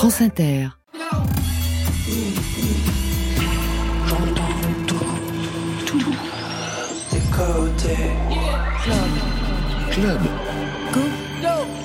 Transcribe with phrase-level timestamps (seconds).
[0.00, 0.68] France Inter.
[9.90, 10.20] Club.
[10.94, 11.00] Go,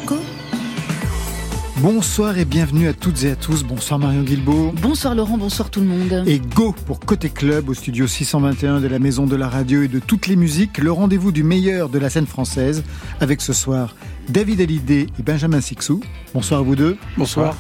[0.05, 0.15] go.
[1.79, 3.65] Bonsoir et bienvenue à toutes et à tous.
[3.65, 4.71] Bonsoir Marion Guilbault.
[4.81, 6.23] Bonsoir Laurent, bonsoir tout le monde.
[6.25, 9.89] Et go pour Côté Club au studio 621 de la Maison de la Radio et
[9.89, 12.85] de toutes les musiques, le rendez-vous du meilleur de la scène française
[13.19, 13.93] avec ce soir
[14.29, 15.99] David Hallyday et Benjamin Sixou.
[16.33, 16.95] Bonsoir à vous deux.
[17.17, 17.57] Bonsoir.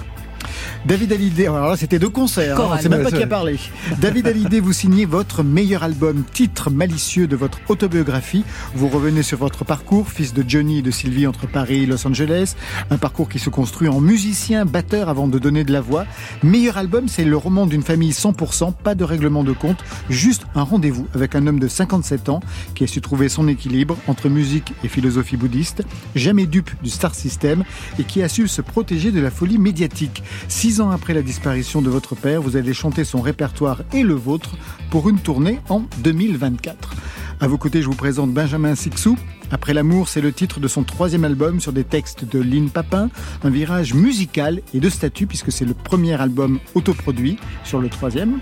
[0.85, 3.59] David Hallyday, alors là c'était deux concerts, hein, c'est même pas qui a parlé.
[3.99, 8.43] David Hallyday, vous signez votre meilleur album, titre malicieux de votre autobiographie.
[8.75, 12.05] Vous revenez sur votre parcours, fils de Johnny et de Sylvie entre Paris et Los
[12.07, 12.55] Angeles.
[12.89, 16.05] Un parcours qui se construit en musicien, batteur avant de donner de la voix.
[16.43, 20.63] Meilleur album, c'est le roman d'une famille 100%, pas de règlement de compte, juste un
[20.63, 22.39] rendez-vous avec un homme de 57 ans
[22.73, 25.83] qui a su trouver son équilibre entre musique et philosophie bouddhiste,
[26.15, 27.63] jamais dupe du star system
[27.99, 30.23] et qui a su se protéger de la folie médiatique.
[30.47, 34.13] Six ans après la disparition de votre père, vous allez chanter son répertoire et le
[34.13, 34.55] vôtre
[34.89, 36.95] pour une tournée en 2024.
[37.41, 39.17] À vos côtés, je vous présente Benjamin Sixou.
[39.51, 43.09] Après l'amour, c'est le titre de son troisième album sur des textes de Lynn Papin,
[43.43, 48.39] un virage musical et de statut puisque c'est le premier album autoproduit sur le troisième.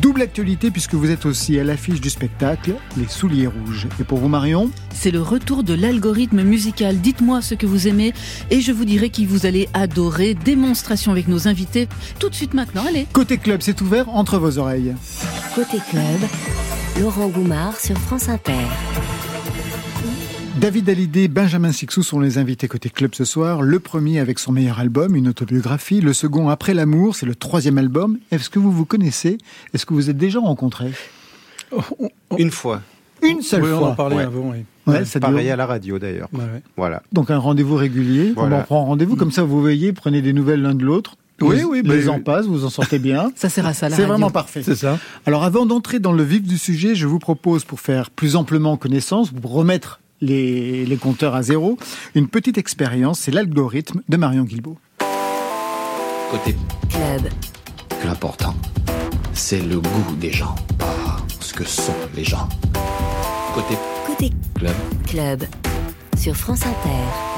[0.00, 3.88] Double actualité puisque vous êtes aussi à l'affiche du spectacle Les Souliers Rouges.
[4.00, 7.00] Et pour vous Marion C'est le retour de l'algorithme musical.
[7.00, 8.12] Dites-moi ce que vous aimez
[8.50, 10.34] et je vous dirai qui vous allez adorer.
[10.34, 12.84] Démonstration avec nos invités tout de suite maintenant.
[12.86, 13.06] Allez.
[13.12, 14.94] Côté club, c'est ouvert entre vos oreilles.
[15.54, 16.20] Côté club,
[17.00, 18.52] Laurent Goumard sur France Inter.
[20.60, 23.60] David Hallyday, Benjamin Sixou sont les invités côté club ce soir.
[23.60, 26.00] Le premier avec son meilleur album, une autobiographie.
[26.00, 28.18] Le second, Après l'amour, c'est le troisième album.
[28.30, 29.38] Est-ce que vous vous connaissez?
[29.74, 30.92] Est-ce que vous êtes déjà rencontrés?
[32.38, 32.82] Une fois.
[33.22, 34.22] Une seule oui, fois on en parlait Ouais.
[34.22, 34.52] avant.
[34.52, 34.58] Oui.
[34.86, 36.28] Ouais, ça dure- Pareil à la radio d'ailleurs.
[36.76, 37.02] Voilà.
[37.12, 38.32] Donc un rendez-vous régulier.
[38.36, 38.60] Voilà.
[38.60, 41.16] On prend rendez-vous comme ça, vous veillez, prenez des nouvelles l'un de l'autre.
[41.40, 42.22] Oui, les, oui, les bah, en oui.
[42.22, 43.32] passe, vous en sortez bien.
[43.36, 44.62] Ça sert à ça la C'est vraiment parfait.
[44.62, 44.98] C'est ça.
[45.26, 48.76] Alors avant d'entrer dans le vif du sujet, je vous propose, pour faire plus amplement
[48.76, 51.78] connaissance, pour remettre les, les compteurs à zéro,
[52.14, 54.78] une petite expérience, c'est l'algorithme de Marion Guilbault.
[56.30, 56.56] Côté
[56.88, 57.30] Club,
[58.04, 58.54] l'important,
[59.32, 62.48] c'est le goût des gens, pas ce que sont les gens.
[63.54, 63.76] Côté
[64.06, 64.74] côté club,
[65.06, 65.44] club
[66.16, 67.33] sur France Inter.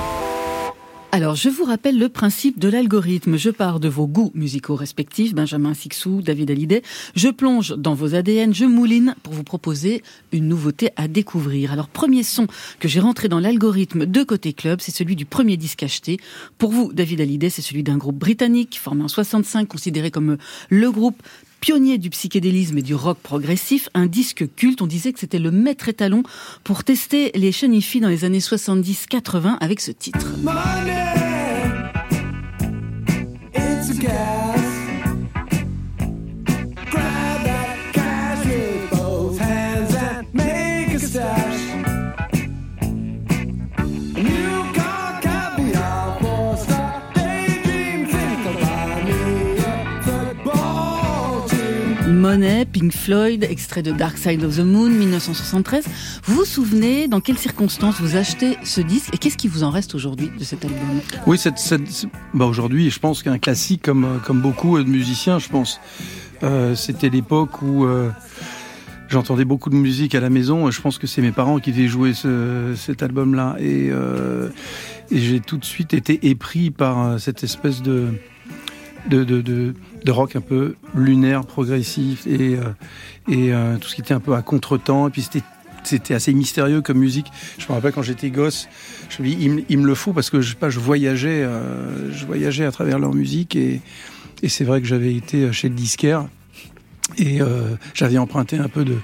[1.17, 3.39] Alors, je vous rappelle le principe de l'algorithme.
[3.39, 6.83] Je pars de vos goûts musicaux respectifs, Benjamin Sixou, David Hallyday.
[7.15, 11.73] Je plonge dans vos ADN, je mouline pour vous proposer une nouveauté à découvrir.
[11.73, 12.47] Alors, premier son
[12.81, 16.19] que j'ai rentré dans l'algorithme de Côté Club, c'est celui du premier disque acheté.
[16.59, 20.37] Pour vous, David Hallyday, c'est celui d'un groupe britannique formé en 65, considéré comme
[20.69, 21.23] le groupe
[21.61, 24.83] pionnier du psychédélisme et du rock progressif, un disque culte.
[24.83, 26.23] On disait que c'était le maître étalon
[26.65, 30.27] pour tester les chenilles dans les années 70-80 avec ce titre.
[52.27, 55.85] Monet, Pink Floyd, extrait de Dark Side of the Moon, 1973.
[56.25, 59.71] Vous vous souvenez dans quelles circonstances vous achetez ce disque et qu'est-ce qui vous en
[59.71, 60.81] reste aujourd'hui de cet album?
[61.29, 61.39] Oui,
[62.35, 65.79] bah aujourd'hui, je pense qu'un classique comme euh, beaucoup de musiciens, je pense,
[66.43, 68.11] Euh, c'était l'époque où euh,
[69.09, 70.69] j'entendais beaucoup de musique à la maison.
[70.73, 73.93] Je pense que c'est mes parents qui faisaient jouer ce, cet album-là, et,
[75.13, 78.09] j'ai tout de suite été épris par cette espèce de
[79.09, 79.75] de, de, de,
[80.05, 82.63] de rock un peu lunaire, progressif, et, euh,
[83.29, 85.09] et euh, tout ce qui était un peu à contre-temps.
[85.09, 85.43] Et puis c'était
[85.85, 87.29] c'était assez mystérieux comme musique.
[87.59, 88.69] Je me rappelle quand j'étais gosse,
[89.09, 91.45] je me dis, il, il me le faut parce que je sais pas, je voyageais,
[91.45, 93.81] euh, je voyageais à travers leur musique et,
[94.43, 96.27] et c'est vrai que j'avais été chez le disquaire
[97.19, 98.97] et euh, j'avais emprunté un peu de,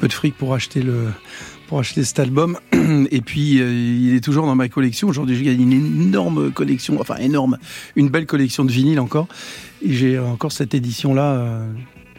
[0.00, 1.08] peu de fric pour acheter le
[1.68, 2.58] pour acheter cet album
[3.10, 5.06] et puis euh, il est toujours dans ma collection.
[5.06, 7.58] Aujourd'hui, j'ai une énorme collection, enfin énorme,
[7.94, 9.28] une belle collection de vinyles encore
[9.82, 11.62] et j'ai encore cette édition là.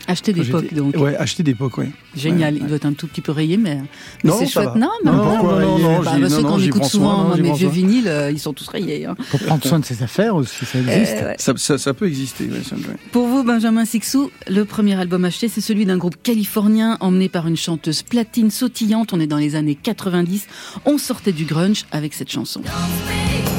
[0.09, 0.95] Acheté d'époque donc.
[0.97, 1.89] Ouais, acheté d'époque, ouais.
[2.15, 3.75] Génial, Ouais, il doit être un tout petit peu rayé, mais,
[4.23, 4.69] mais Non, c'est ça chouette.
[4.73, 4.79] va.
[4.79, 6.83] Non, mais Non, pourquoi rayer non, Bah, parce non, que non, quand on j'y écoute
[6.85, 9.05] souvent soin, non, moi, j'y mes vieux vinyles, euh, ils sont tous rayés.
[9.05, 9.15] hein.
[9.19, 11.13] Faut prendre soin de ses affaires aussi, ça existe.
[11.21, 11.35] Euh, ouais.
[11.37, 12.49] Ça, ça, ça peut exister.
[13.11, 17.47] Pour vous, Benjamin Sixou, le premier album acheté, c'est celui d'un groupe californien emmené par
[17.47, 19.13] une chanteuse platine sautillante.
[19.13, 20.47] On est dans les années 90.
[20.85, 22.61] On sortait du grunge avec cette chanson.
[22.61, 23.58] Don't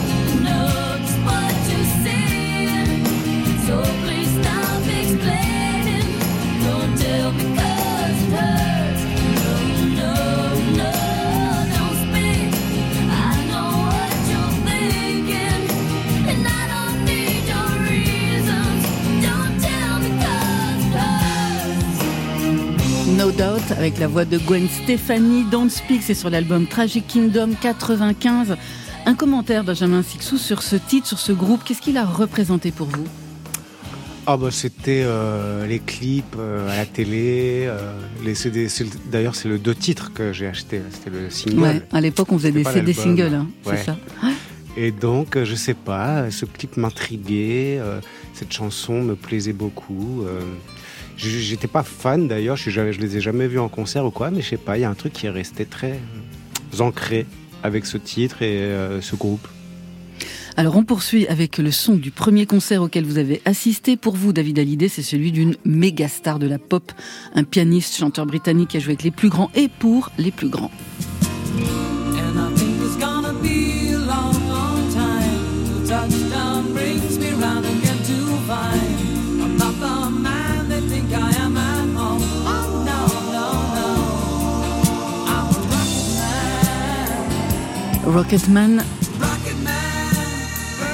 [23.21, 25.45] No Doubt avec la voix de Gwen Stefani.
[25.51, 28.57] Don't Speak, c'est sur l'album Tragic Kingdom 95.
[29.05, 31.63] Un commentaire, Benjamin Sixou, sur ce titre, sur ce groupe.
[31.63, 33.05] Qu'est-ce qu'il a représenté pour vous?
[34.27, 37.93] Ah bah c'était euh, les clips euh, à la télé, euh,
[38.25, 38.69] les CD.
[39.11, 41.61] D'ailleurs c'est le deux titres que j'ai acheté, c'était le single.
[41.61, 43.97] Ouais, à l'époque on faisait des CD singles, hein, c'est ça.
[44.79, 47.81] Et donc je sais pas, ce clip m'intriguait,
[48.33, 50.25] cette chanson me plaisait beaucoup.
[51.23, 54.41] J'étais pas fan d'ailleurs, je, je les ai jamais vus en concert ou quoi, mais
[54.41, 55.99] je sais pas, il y a un truc qui est resté très
[56.79, 57.27] ancré
[57.63, 58.71] avec ce titre et
[59.03, 59.47] ce groupe.
[60.57, 63.97] Alors on poursuit avec le son du premier concert auquel vous avez assisté.
[63.97, 66.93] Pour vous, David Hallyday, c'est celui d'une méga star de la pop,
[67.35, 70.49] un pianiste, chanteur britannique qui a joué avec les plus grands et pour les plus
[70.49, 70.71] grands.
[88.11, 88.83] Rocketman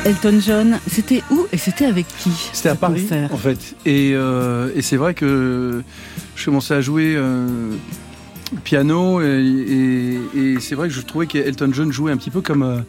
[0.04, 3.74] Elton John, c'était où et c'était avec qui C'était à Paris, en fait.
[3.86, 5.82] Euh, et, c'est vrai que
[6.36, 7.72] je commençais à jouer euh,
[8.62, 12.80] piano et, c'est vrai que je trouvais qu'Elton John jouait un petit peu comme euh,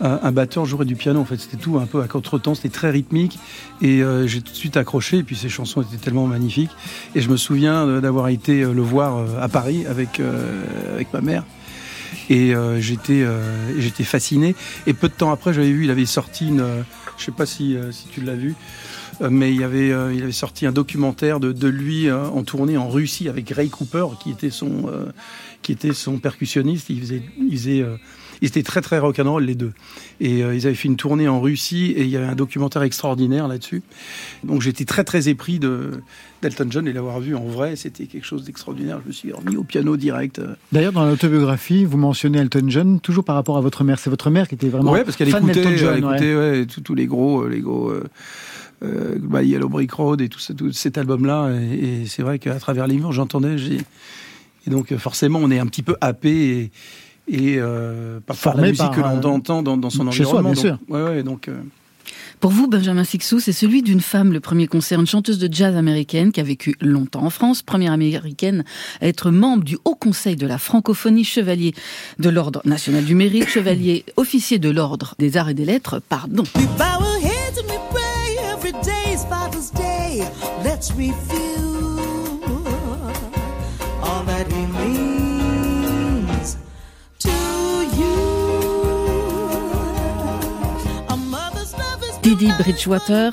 [0.00, 1.18] un, batteur jouerait du piano.
[1.18, 3.38] En fait, c'était tout un peu à contre-temps, c'était très rythmique
[3.82, 5.18] et j'ai tout de suite accroché.
[5.18, 6.70] Et puis ses chansons étaient tellement magnifiques.
[7.16, 10.20] Et je me souviens d'avoir été le voir à Paris avec
[10.94, 11.44] avec ma mère
[12.30, 14.54] et euh, j'étais euh, j'étais fasciné.
[14.86, 16.82] Et peu de temps après, j'avais vu, il avait sorti une, euh,
[17.18, 18.54] je sais pas si, si tu l'as vu,
[19.28, 23.28] mais il avait, il avait sorti un documentaire de, de lui en tournée en Russie
[23.28, 24.90] avec Ray Cooper, qui était son,
[25.60, 26.88] qui était son percussionniste.
[26.88, 27.84] Il faisait, il faisait
[28.42, 29.72] ils étaient très très rock'n'roll les deux.
[30.20, 32.82] Et euh, ils avaient fait une tournée en Russie et il y avait un documentaire
[32.82, 33.82] extraordinaire là-dessus.
[34.44, 36.02] Donc j'étais très très épris de
[36.42, 39.00] d'Elton John et l'avoir vu en vrai, c'était quelque chose d'extraordinaire.
[39.02, 40.40] Je me suis remis au piano direct.
[40.72, 43.98] D'ailleurs, dans l'autobiographie, vous mentionnez Elton John toujours par rapport à votre mère.
[43.98, 46.66] C'est votre mère qui était vraiment ouais, parce qu'elle écoutait, John, écoutait ouais.
[46.66, 47.90] tous, les gros, les gros.
[47.90, 48.04] Euh,
[48.82, 51.50] euh, Yellow Brick Road et tout, tout cet album-là.
[51.50, 53.56] Et, c'est vrai qu'à travers les murs, j'entendais.
[54.66, 56.70] Et donc, forcément, on est un petit peu happé et,
[57.30, 60.14] et euh, par, la musique que l'on entend dans, son environnement.
[60.14, 60.78] Soi, bien sûr.
[60.88, 61.60] Ouais, ouais, donc, euh,
[62.40, 65.76] Pour vous, Benjamin Sixou, c'est celui d'une femme, le premier concert, une chanteuse de jazz
[65.76, 68.64] américaine qui a vécu longtemps en France, première américaine
[69.00, 71.72] à être membre du Haut Conseil de la francophonie, chevalier
[72.18, 76.42] de l'Ordre national du mérite, chevalier officier de l'Ordre des arts et des lettres, pardon.
[92.22, 93.32] Didi Bridgewater,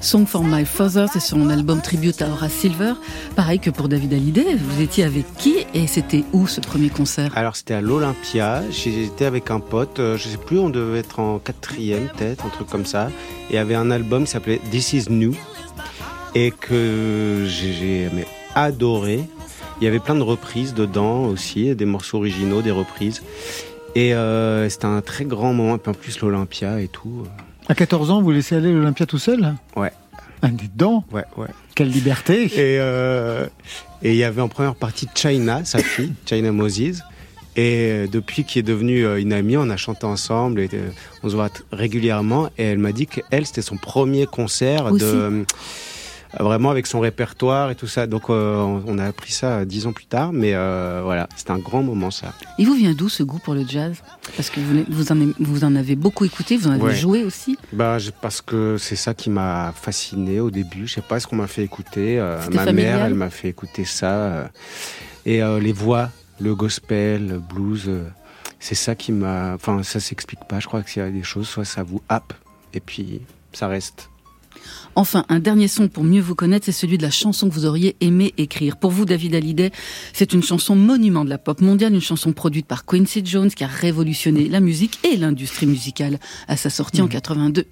[0.00, 2.94] Song for My Father, c'est son album tribute à Horace Silver.
[3.36, 7.30] Pareil que pour David Hallyday, vous étiez avec qui et c'était où ce premier concert?
[7.36, 11.20] Alors c'était à l'Olympia, j'étais avec un pote, euh, je sais plus, on devait être
[11.20, 13.10] en quatrième peut-être, un truc comme ça.
[13.50, 15.34] Et il y avait un album qui s'appelait This Is New
[16.34, 18.08] et que j'ai
[18.54, 19.20] adoré.
[19.80, 23.22] Il y avait plein de reprises dedans aussi, des morceaux originaux, des reprises.
[23.94, 27.24] Et euh, c'était un très grand moment, et en plus l'Olympia et tout.
[27.68, 29.92] À 14 ans, vous laissez aller l'Olympia tout seul Ouais.
[30.42, 31.48] Un ah, dedans Ouais, ouais.
[31.74, 33.46] Quelle liberté Et euh,
[34.02, 37.02] et il y avait en première partie China, sa fille, China Moses.
[37.54, 40.68] Et euh, depuis qu'il est devenu euh, une amie, on a chanté ensemble et
[41.22, 42.48] on se voit régulièrement.
[42.58, 45.44] Et elle m'a dit qu'elle, c'était son premier concert de
[46.38, 48.06] vraiment avec son répertoire et tout ça.
[48.06, 51.58] Donc euh, on a appris ça dix ans plus tard, mais euh, voilà, c'était un
[51.58, 52.32] grand moment ça.
[52.58, 54.02] Et vous vient d'où ce goût pour le jazz?
[54.36, 57.56] Parce que vous, vous, en, vous en avez beaucoup écouté, vous en avez joué aussi
[57.72, 60.86] bah, Parce que c'est ça qui m'a fasciné au début.
[60.86, 62.18] Je sais pas ce qu'on m'a fait écouter.
[62.18, 64.50] Euh, ma mère, elle m'a fait écouter ça.
[65.26, 66.10] et les voix,
[66.40, 67.90] le gospel, le blues,
[68.60, 69.54] c'est ça qui m'a...
[69.54, 70.60] Enfin, ça s'explique pas.
[70.60, 72.32] Je crois qu'il y a des choses, soit ça vous happe,
[72.72, 73.20] et puis
[73.52, 74.11] ça reste.
[74.94, 77.64] Enfin, un dernier son pour mieux vous connaître, c'est celui de la chanson que vous
[77.64, 78.76] auriez aimé écrire.
[78.76, 79.70] Pour vous, David Hallyday,
[80.12, 83.64] c'est une chanson monument de la pop mondiale, une chanson produite par Quincy Jones qui
[83.64, 87.66] a révolutionné la musique et l'industrie musicale à sa sortie en 82.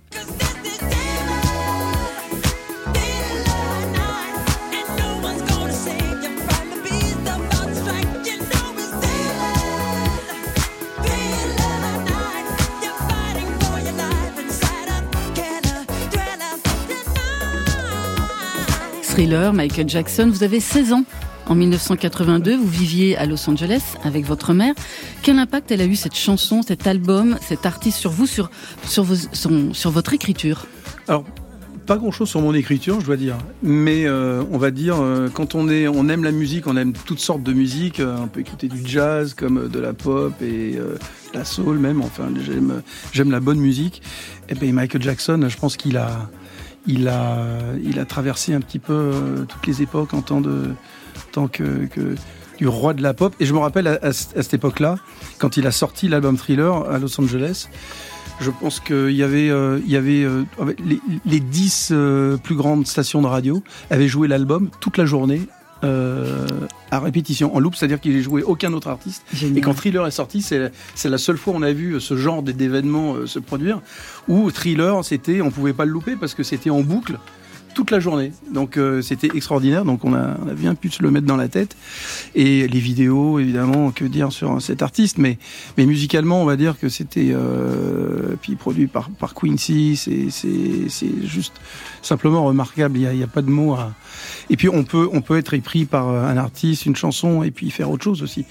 [19.26, 20.30] Michael Jackson.
[20.32, 21.04] Vous avez 16 ans.
[21.46, 24.72] En 1982, vous viviez à Los Angeles avec votre mère.
[25.22, 28.50] Quel impact elle a eu cette chanson, cet album, cet artiste sur vous, sur,
[28.84, 29.16] sur, vos,
[29.74, 30.64] sur votre écriture?
[31.06, 31.24] Alors,
[31.84, 33.36] pas grand chose sur mon écriture, je dois dire.
[33.62, 36.94] Mais euh, on va dire, euh, quand on, est, on aime la musique, on aime
[37.04, 38.00] toutes sortes de musique.
[38.00, 40.78] Euh, on peut écouter du jazz comme de la pop et
[41.34, 42.00] la soul même.
[42.00, 42.28] Enfin,
[43.12, 44.00] j'aime, la bonne musique.
[44.48, 46.30] Et ben Michael Jackson, je pense qu'il a,
[46.86, 47.44] il a,
[47.82, 50.70] il a traversé un petit peu toutes les époques en tant, de,
[51.32, 52.14] tant que, que
[52.60, 53.34] du roi de la pop.
[53.40, 54.96] Et je me rappelle à, cette époque-là,
[55.38, 57.68] quand il a sorti l'album Thriller à Los Angeles.
[58.40, 60.44] Je pense qu'il y avait, euh, y avait euh,
[60.84, 65.42] les, les 10 euh, plus grandes stations de radio avaient joué l'album toute la journée
[65.84, 66.46] euh,
[66.90, 69.24] à répétition, en loop, c'est-à-dire qu'il n'ait joué aucun autre artiste.
[69.56, 72.42] Et quand Thriller est sorti, c'est la seule fois où on a vu ce genre
[72.42, 73.80] d'événement se produire,
[74.28, 77.18] où Thriller, c'était, on pouvait pas le louper parce que c'était en boucle
[77.74, 78.32] toute la journée.
[78.52, 79.84] Donc euh, c'était extraordinaire.
[79.84, 81.76] Donc on a, on a bien pu se le mettre dans la tête.
[82.34, 85.18] Et les vidéos, évidemment, que dire sur cet artiste.
[85.18, 85.38] Mais,
[85.76, 89.96] mais musicalement, on va dire que c'était euh, puis produit par, par Quincy.
[89.96, 91.54] C'est juste
[92.02, 92.98] simplement remarquable.
[92.98, 93.92] Il n'y a, a, pas de mots à.
[94.48, 97.70] Et puis on peut, on peut être épris par un artiste, une chanson, et puis
[97.70, 98.44] faire autre chose aussi.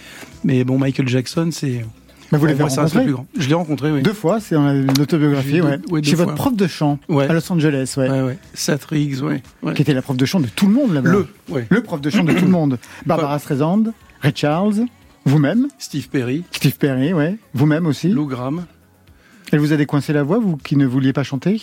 [0.43, 1.83] Mais bon, Michael Jackson, c'est
[2.31, 3.07] mais vous l'avez rencontré
[3.37, 4.01] Je l'ai rencontré, oui.
[4.01, 5.79] Deux fois, c'est dans l'autobiographie, ouais.
[6.03, 8.09] Chez votre prof de chant à Los Angeles, ouais.
[8.09, 8.37] ouais, ouais.
[8.53, 9.41] Seth Riggs, ouais,
[9.73, 11.09] Qui était la prof de chant de tout le monde là-bas.
[11.09, 11.67] Le, ouais.
[11.69, 12.77] Le prof de chant de tout le monde.
[13.05, 14.85] Barbara Streisand, Ray Charles,
[15.25, 15.67] vous-même.
[15.77, 16.43] Steve Perry.
[16.51, 17.37] Steve Perry, ouais.
[17.53, 18.09] Vous-même aussi.
[18.09, 18.65] Lou Graham.
[19.51, 21.61] Elle vous a décoincé la voix, vous qui ne vouliez pas chanter?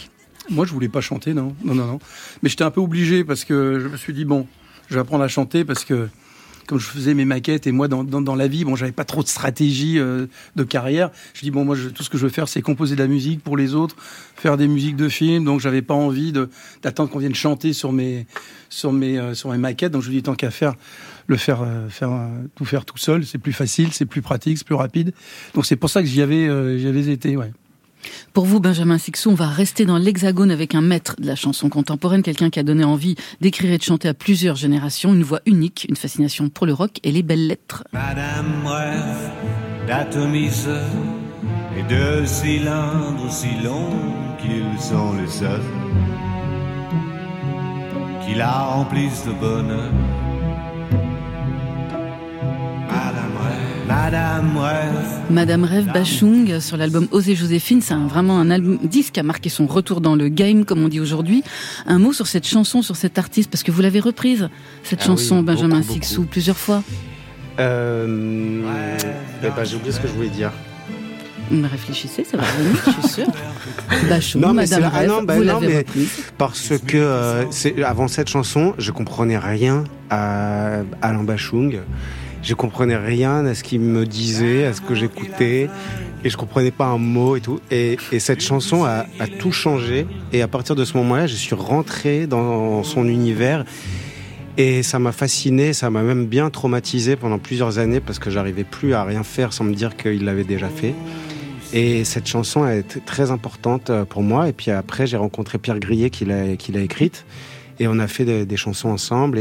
[0.51, 1.55] Moi, je voulais pas chanter, non.
[1.65, 1.99] Non, non, non.
[2.43, 4.47] Mais j'étais un peu obligé parce que je me suis dit, bon,
[4.89, 6.09] je vais apprendre à chanter parce que
[6.67, 9.23] comme je faisais mes maquettes et moi dans, dans, la vie, bon, j'avais pas trop
[9.23, 11.11] de stratégie euh, de carrière.
[11.35, 13.09] Je dis bon, moi, je, tout ce que je veux faire, c'est composer de la
[13.09, 13.97] musique pour les autres,
[14.37, 15.45] faire des musiques de films.
[15.45, 16.33] Donc, j'avais pas envie
[16.83, 18.27] d'attendre qu'on vienne chanter sur mes
[18.69, 19.93] sur mes euh, sur mes maquettes.
[19.93, 20.75] Donc, je dis tant qu'à faire
[21.27, 22.11] le faire euh, faire
[22.55, 25.13] tout faire tout seul, c'est plus facile, c'est plus pratique, c'est plus rapide.
[25.55, 27.53] Donc, c'est pour ça que j'y avais j'y avais été, ouais.
[28.33, 31.69] Pour vous, Benjamin Sixou, on va rester dans l'hexagone avec un maître de la chanson
[31.69, 35.41] contemporaine, quelqu'un qui a donné envie d'écrire et de chanter à plusieurs générations, une voix
[35.47, 37.85] unique, une fascination pour le rock et les belles lettres.
[37.93, 39.31] Madame rêve
[41.79, 45.61] et de cylindres aussi longs qu'ils sont les seuls
[48.27, 49.93] qui la remplissent de bonheur.
[54.11, 55.21] Madame Rêve.
[55.31, 59.25] Madame Rêve Bachung sur l'album Osée Joséphine, c'est un, vraiment un album disque qui a
[59.25, 61.43] marqué son retour dans le game, comme on dit aujourd'hui.
[61.87, 64.49] Un mot sur cette chanson, sur cet artiste, parce que vous l'avez reprise,
[64.85, 66.29] cette Ah chanson, oui, Benjamin beaucoup, Sixou, beaucoup.
[66.31, 66.85] plusieurs fois.
[67.59, 68.63] Euh,
[69.43, 70.53] eh ben, j'ai oublié ce que je voulais dire.
[71.51, 73.27] Mais réfléchissez, ça va revenir, je suis sûre.
[74.09, 76.11] Bachung, Non, mais Madame c'est la- ah Rêve, non, bah vous non, mais- reprise.
[76.39, 77.45] Parce que euh,
[77.85, 81.81] avant cette chanson, je comprenais rien à Alain Bachung.
[82.43, 85.69] Je comprenais rien à ce qu'il me disait, à ce que j'écoutais,
[86.25, 87.61] et je comprenais pas un mot et tout.
[87.71, 89.05] Et, et cette chanson a,
[89.39, 90.07] tout changé.
[90.33, 93.65] Et à partir de ce moment-là, je suis rentré dans son univers.
[94.59, 98.65] Et ça m'a fasciné, ça m'a même bien traumatisé pendant plusieurs années parce que j'arrivais
[98.65, 100.95] plus à rien faire sans me dire qu'il l'avait déjà fait.
[101.73, 104.49] Et cette chanson a été très importante euh, pour moi.
[104.49, 107.27] Et puis après, j'ai rencontré Pierre Grillet qui l'a écrite.
[107.79, 109.39] Et on a fait des, chansons ensemble.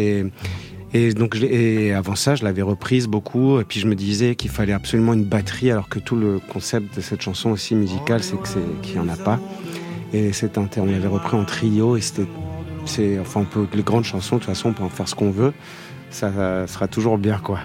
[0.97, 3.59] Et donc, et avant ça, je l'avais reprise beaucoup.
[3.59, 6.95] Et puis je me disais qu'il fallait absolument une batterie, alors que tout le concept
[6.95, 8.41] de cette chanson aussi musicale, c'est
[8.81, 9.41] qu'il n'y en a pas.
[10.13, 11.97] Et c'est un, on l'avait repris en trio.
[11.97, 12.25] Et c'était,
[12.85, 15.15] c'est, enfin, on peut, les grandes chansons, de toute façon, on peut en faire ce
[15.15, 15.51] qu'on veut.
[16.11, 17.59] Ça sera toujours bien, quoi.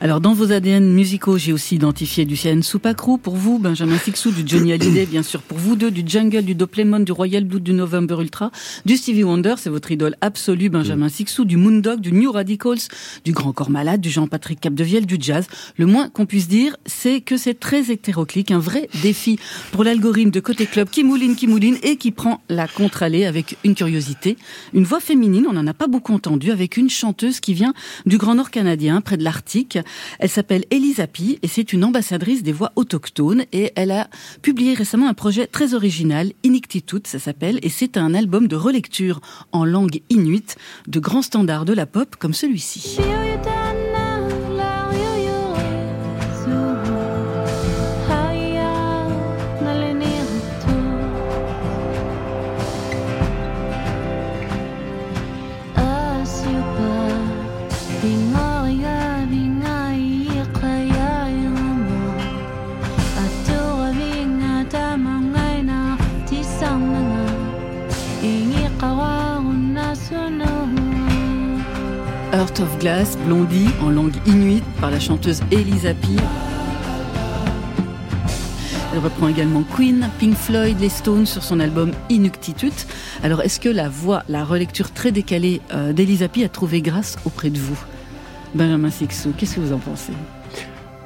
[0.00, 4.30] Alors, dans vos ADN musicaux, j'ai aussi identifié du CN Soupacrou pour vous, Benjamin Sixou,
[4.30, 7.62] du Johnny Hallyday, bien sûr pour vous deux, du Jungle, du Doplemon, du Royal Blood,
[7.62, 8.50] du November Ultra,
[8.84, 12.88] du Stevie Wonder, c'est votre idole absolue, Benjamin Sixou, du Moondog, du New Radicals,
[13.24, 15.46] du Grand Corps Malade, du Jean-Patrick Capdevielle, du jazz.
[15.76, 19.38] Le moins qu'on puisse dire, c'est que c'est très hétéroclique, un vrai défi
[19.72, 23.56] pour l'algorithme de Côté Club qui mouline, qui mouline et qui prend la contre-allée avec
[23.64, 24.36] une curiosité.
[24.72, 27.74] Une voix féminine, on n'en a pas beaucoup entendu, avec une chanteuse qui vient
[28.06, 29.63] du Grand Nord canadien, près de l'Arctique.
[30.18, 34.08] Elle s'appelle Elisa Pi et c'est une ambassadrice des voix autochtones et elle a
[34.42, 39.20] publié récemment un projet très original, Inuktitut, ça s'appelle, et c'est un album de relecture
[39.52, 40.56] en langue inuite
[40.86, 42.98] de grands standards de la pop comme celui-ci.
[72.60, 76.16] Of Glass, Blondie, en langue inuite, par la chanteuse Elisa Pi.
[78.92, 82.72] Elle reprend également Queen, Pink Floyd, les Stones sur son album Inuktitut.
[83.22, 87.50] Alors, est-ce que la voix, la relecture très décalée euh, d'Elisa a trouvé grâce auprès
[87.50, 87.78] de vous?
[88.54, 90.12] Benjamin Sixou, qu'est-ce que vous en pensez?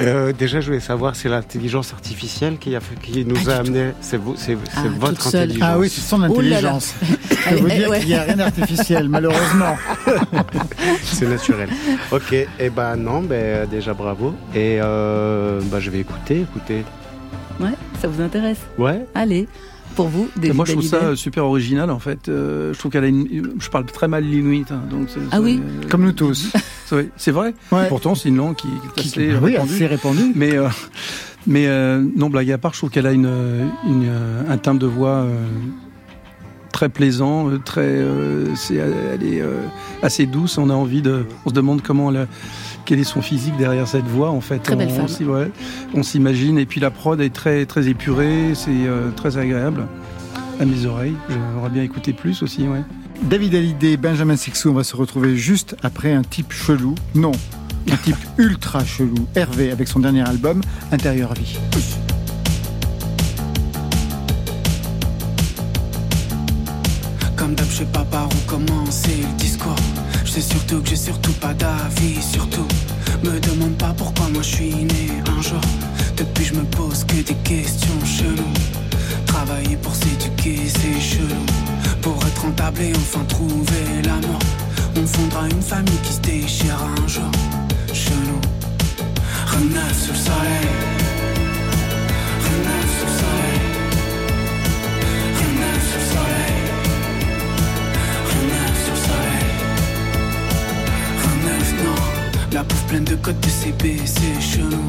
[0.00, 3.92] Euh, déjà, je voulais savoir, c'est l'intelligence artificielle qui, a, qui nous a amené.
[4.00, 5.62] C'est vous, c'est ah, votre intelligence.
[5.62, 6.94] Ah oui, c'est son oh intelligence.
[7.50, 9.76] je veux dire qu'il n'y a rien d'artificiel, malheureusement.
[11.02, 11.68] c'est naturel.
[12.12, 14.34] Ok, et eh ben non, ben déjà bravo.
[14.54, 16.84] Et euh, ben, je vais écouter, écouter.
[17.60, 18.60] Ouais, ça vous intéresse?
[18.78, 19.04] Ouais.
[19.14, 19.48] Allez
[19.98, 22.28] pour vous des Moi, je trouve ça super original, en fait.
[22.28, 23.54] Euh, je trouve qu'elle a une.
[23.58, 25.08] Je parle très mal l'inuit, hein, donc.
[25.32, 25.60] Ah oui.
[25.90, 26.52] Comme nous tous.
[27.16, 27.52] C'est vrai.
[27.88, 29.86] Pourtant, c'est une langue qui, est assez répandue.
[29.86, 30.32] répandue.
[30.36, 30.68] Mais, euh,
[31.48, 33.28] mais euh, non, blague à part, je trouve qu'elle a une,
[33.86, 34.08] une,
[34.48, 35.26] un timbre de voix
[36.72, 38.02] très plaisant, très,
[38.54, 39.42] c'est, elle est
[40.02, 40.56] assez douce.
[40.58, 42.28] On a envie de, on se demande comment elle,
[42.88, 44.60] quel est son physique derrière cette voix en fait.
[44.60, 45.50] Très belle on, femme.
[45.94, 49.86] on s'imagine et puis la prod est très très épurée, c'est euh, très agréable
[50.58, 51.14] à mes oreilles.
[51.28, 52.80] J'aimerais bien écouter plus aussi, ouais.
[53.20, 56.94] David Hallyday, Benjamin Sixou, on va se retrouver juste après un type chelou.
[57.14, 57.32] Non,
[57.92, 59.28] un type ultra chelou.
[59.34, 61.58] Hervé avec son dernier album, Intérieur Vie.
[67.36, 69.76] Comme d'hab, je sais pas par où commencer le discours.
[70.38, 72.68] Sais surtout que j'ai surtout pas d'avis, surtout.
[73.24, 75.60] Me demande pas pourquoi moi je suis né un jour.
[76.16, 78.54] Depuis je me pose que des questions cheloues.
[79.26, 81.44] Travailler pour s'éduquer, c'est chelou.
[82.02, 84.38] Pour être rentable et enfin trouver l'amour.
[84.96, 87.32] On fondera une famille qui se déchire un jour.
[87.92, 88.40] Chelou.
[89.44, 91.07] Reneuf sur le soleil.
[102.52, 104.82] La bouffe pleine de codes de CBC chelou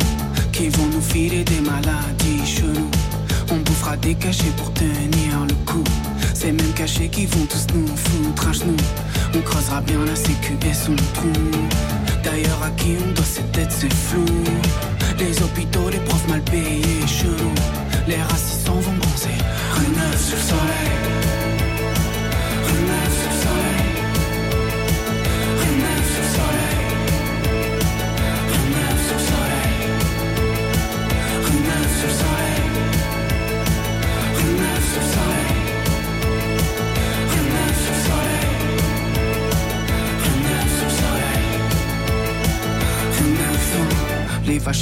[0.54, 2.90] Qui vont nous filer des maladies chelou
[3.52, 5.84] On bouffera des cachets pour tenir le coup.
[6.34, 8.76] Ces mêmes cachets qui vont tous nous foutre à genoux.
[9.36, 11.28] On creusera bien la sécu et son trou.
[12.24, 14.26] D'ailleurs à qui on doit cette tête c'est flou.
[15.18, 17.52] Les hôpitaux, les profs mal payés chelou
[18.08, 19.38] Les racistes vont bronzer.
[19.76, 21.39] Reneuf sur le soleil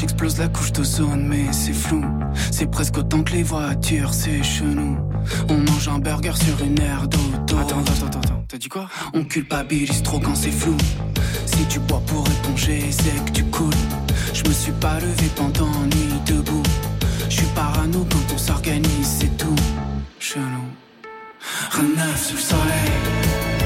[0.03, 2.03] Explosent la couche d'ozone, mais c'est flou.
[2.51, 4.97] C'est presque autant que les voitures, c'est chenou.
[5.49, 7.57] On mange un burger sur une aire d'auto.
[7.57, 8.87] Attends, attends, attends, attends, t'as dit quoi?
[9.13, 10.77] On culpabilise trop quand c'est flou.
[11.45, 13.73] Si tu bois pour éponger, c'est que tu coules.
[14.33, 16.63] Je me suis pas levé pendant ni debout.
[17.29, 19.55] Je suis parano quand on s'organise, c'est tout.
[20.19, 20.67] Chelou.
[21.71, 23.56] Reneuf sous le soleil.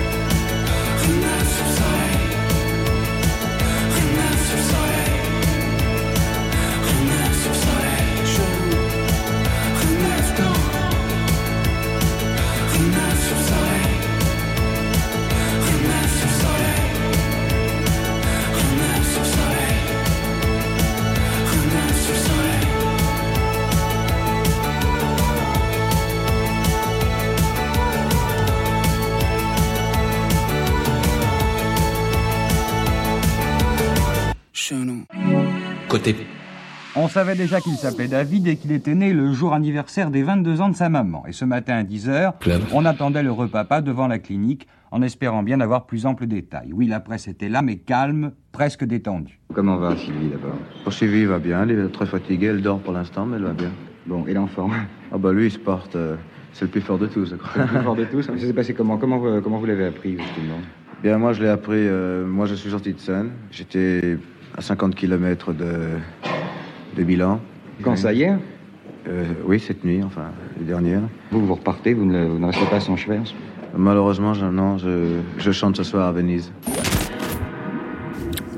[36.03, 36.15] Côté
[36.93, 40.59] on savait déjà qu'il s'appelait David et qu'il était né le jour anniversaire des 22
[40.59, 41.23] ans de sa maman.
[41.25, 42.33] Et ce matin à 10h,
[42.73, 46.73] on attendait le repapa devant la clinique en espérant bien avoir plus ample détails.
[46.73, 49.39] Oui, la presse était là, mais calme, presque détendue.
[49.53, 50.57] Comment va Sylvie d'abord?
[50.85, 53.53] Oh, Sylvie va bien, elle est très fatiguée, elle dort pour l'instant, mais elle va
[53.53, 53.71] bien.
[54.05, 54.69] Bon, et l'enfant
[55.13, 55.95] Ah bah lui, il se porte...
[55.95, 56.17] Euh,
[56.51, 57.61] c'est le plus fort de tous, je crois.
[57.61, 58.23] Le plus fort de tous?
[58.23, 60.59] Ça s'est passé comment comment vous, comment vous l'avez appris, justement?
[61.01, 61.87] Bien, moi, je l'ai appris...
[61.87, 63.31] Euh, moi, je suis sorti de scène.
[63.49, 64.17] J'étais
[64.57, 65.89] à 50 km de
[66.95, 67.39] de bilan.
[67.83, 68.33] Quand ça y est
[69.07, 71.01] euh, Oui, cette nuit, enfin, les dernières.
[71.31, 73.19] Vous, vous repartez, vous ne, vous ne restez pas sans chevet
[73.75, 76.51] Malheureusement, je, non, je, je chante ce soir à Venise.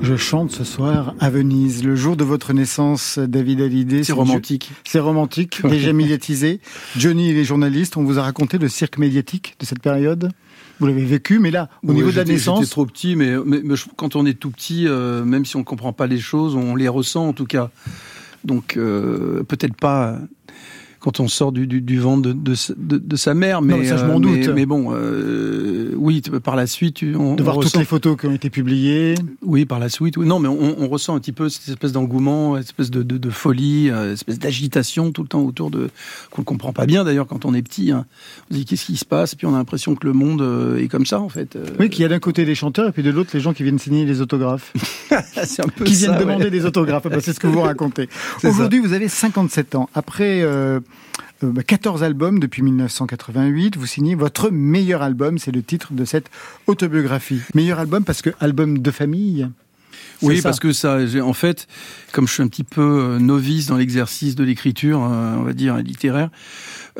[0.02, 4.02] Je chante ce soir à Venise, le jour de votre naissance, David Hallyday.
[4.02, 4.70] C'est romantique.
[4.84, 6.60] C'est romantique, déjà médiatisé.
[6.96, 10.30] Johnny et les journalistes, on vous a raconté le cirque médiatique de cette période
[10.80, 12.60] vous l'avez vécu, mais là, au niveau de la naissance.
[12.60, 15.64] J'étais trop petit, mais, mais, quand on est tout petit, euh, même si on ne
[15.64, 17.70] comprend pas les choses, on les ressent en tout cas.
[18.44, 20.18] Donc, euh, peut-être pas
[21.04, 23.60] quand on sort du, du, du ventre de, de, de, sa mère.
[23.60, 24.48] Mais, non, ça, je m'en doute.
[24.48, 24.90] Mais, bon,
[25.98, 29.14] oui, par la suite, on, de voir toutes les photos qui ont été publiées.
[29.42, 30.16] Oui, par la suite.
[30.16, 30.26] Oui.
[30.26, 33.30] Non, mais on, on ressent un petit peu cette espèce d'engouement, cette espèce de, de,
[33.30, 35.90] folie, cette espèce d'agitation tout le temps autour de
[36.30, 37.90] qu'on ne comprend pas bien d'ailleurs quand on est petit.
[37.90, 38.06] Hein.
[38.50, 40.42] On se dit qu'est-ce qui se passe, et puis on a l'impression que le monde
[40.80, 41.58] est comme ça en fait.
[41.78, 43.62] Oui, qu'il y a d'un côté des chanteurs et puis de l'autre les gens qui
[43.62, 44.72] viennent signer les autographes.
[45.10, 47.06] un peu qui viennent demander des autographes.
[47.20, 48.08] c'est ce que vous racontez.
[48.44, 49.90] Aujourd'hui, vous avez 57 ans.
[49.94, 50.80] Après euh,
[51.66, 55.38] 14 euh, albums depuis 1988, vous signez votre meilleur album.
[55.38, 56.30] C'est le titre de cette
[56.66, 57.42] autobiographie.
[57.54, 59.48] Meilleur album parce que album de famille.
[60.24, 61.66] Oui, parce que ça, en fait,
[62.12, 65.52] comme je suis un petit peu euh, novice dans l'exercice de l'écriture, euh, on va
[65.52, 66.30] dire littéraire,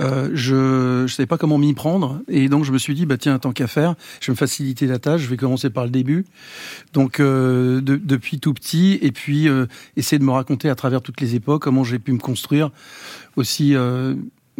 [0.00, 3.16] euh, je ne savais pas comment m'y prendre, et donc je me suis dit, bah
[3.16, 5.90] tiens, tant qu'à faire, je vais me faciliter la tâche, je vais commencer par le
[5.90, 6.24] début.
[6.92, 9.48] Donc de, depuis tout petit, et puis
[9.96, 12.70] essayer de me raconter à travers toutes les époques comment j'ai pu me construire
[13.36, 13.74] aussi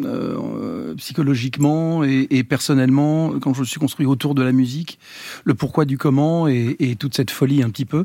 [0.02, 4.98] euh, psychologiquement et, et, personnellement quand je me suis construit autour de la musique,
[5.44, 8.04] le pourquoi du comment et, et toute cette folie un petit peu.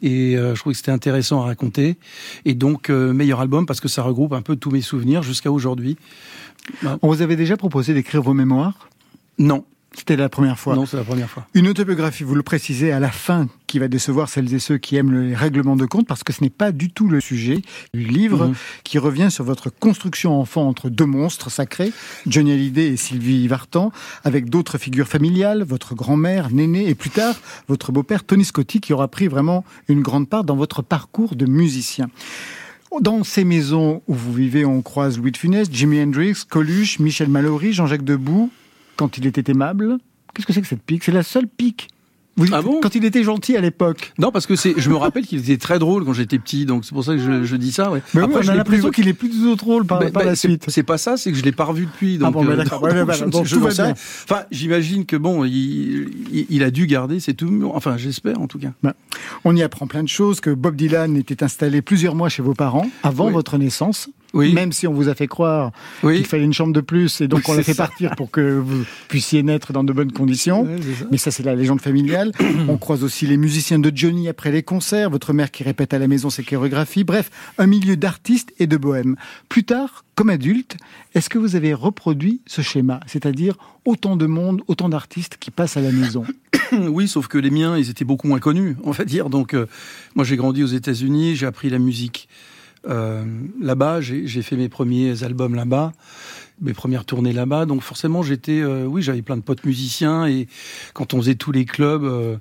[0.00, 1.96] Et euh, je trouvais que c'était intéressant à raconter.
[2.44, 5.50] Et donc euh, meilleur album parce que ça regroupe un peu tous mes souvenirs jusqu'à
[5.50, 5.96] aujourd'hui.
[7.02, 8.88] On vous avait déjà proposé d'écrire vos mémoires?
[9.38, 9.64] Non.
[9.96, 10.74] C'était la première fois.
[10.74, 11.46] Non, c'est la première fois.
[11.54, 14.96] Une autobiographie, vous le précisez à la fin, qui va décevoir celles et ceux qui
[14.96, 17.62] aiment les règlements de compte, parce que ce n'est pas du tout le sujet
[17.94, 18.54] du livre mhm.
[18.82, 21.92] qui revient sur votre construction enfant entre deux monstres sacrés,
[22.26, 23.92] Johnny Hallyday et Sylvie Vartan,
[24.24, 27.36] avec d'autres figures familiales, votre grand-mère, Néné, et plus tard,
[27.68, 31.46] votre beau-père Tony Scotti, qui aura pris vraiment une grande part dans votre parcours de
[31.46, 32.10] musicien.
[33.00, 37.28] Dans ces maisons où vous vivez, on croise Louis de Funès, Jimi Hendrix, Coluche, Michel
[37.28, 38.50] Mallory, Jean-Jacques Debout,
[38.96, 39.98] quand il était aimable.
[40.34, 41.04] Qu'est-ce que c'est que cette pique?
[41.04, 41.88] C'est la seule pique
[42.52, 42.80] ah bon?
[42.80, 44.12] quand il était gentil à l'époque.
[44.18, 46.84] Non, parce que c'est, je me rappelle qu'il était très drôle quand j'étais petit, donc
[46.84, 47.90] c'est pour ça que je, je dis ça.
[47.90, 48.02] Ouais.
[48.14, 50.22] Mais Après, oui, on a l'impression qu'il est plus du tout drôle par, bah, par
[50.22, 50.64] bah, la suite.
[50.68, 52.18] C'est pas ça, c'est que je l'ai pas revu depuis.
[52.18, 52.82] Donc, ah bon, bah, d'accord.
[52.94, 53.06] Euh,
[53.44, 57.70] je, je Enfin, j'imagine que bon, il, il, a dû garder c'est tout.
[57.74, 58.72] Enfin, j'espère en tout cas.
[58.82, 58.94] Bah,
[59.44, 60.40] on y apprend plein de choses.
[60.40, 64.10] Que Bob Dylan était installé plusieurs mois chez vos parents avant votre naissance.
[64.34, 64.52] Oui.
[64.52, 67.48] Même si on vous a fait croire qu'il fallait une chambre de plus et donc
[67.48, 70.66] on l'a fait partir pour que vous puissiez naître dans de bonnes conditions.
[71.10, 72.32] Mais ça, c'est la légende familiale.
[72.68, 75.98] on croise aussi les musiciens de Johnny après les concerts, votre mère qui répète à
[75.98, 77.04] la maison ses chorégraphies.
[77.04, 79.16] Bref, un milieu d'artistes et de bohèmes.
[79.48, 80.76] Plus tard, comme adulte,
[81.14, 83.00] est-ce que vous avez reproduit ce schéma?
[83.06, 86.24] C'est-à-dire autant de monde, autant d'artistes qui passent à la maison
[86.88, 89.30] oui, sauf que les miens, ils étaient beaucoup moins connus, on va dire.
[89.30, 89.66] Donc, euh,
[90.14, 92.28] moi, j'ai grandi aux États-Unis, j'ai appris la musique
[92.88, 93.24] euh,
[93.60, 94.00] là-bas.
[94.00, 95.92] J'ai fait mes premiers albums là-bas,
[96.60, 97.66] mes premières tournées là-bas.
[97.66, 100.48] Donc forcément, j'étais, euh, oui, j'avais plein de potes musiciens et
[100.92, 102.38] quand on faisait tous les clubs.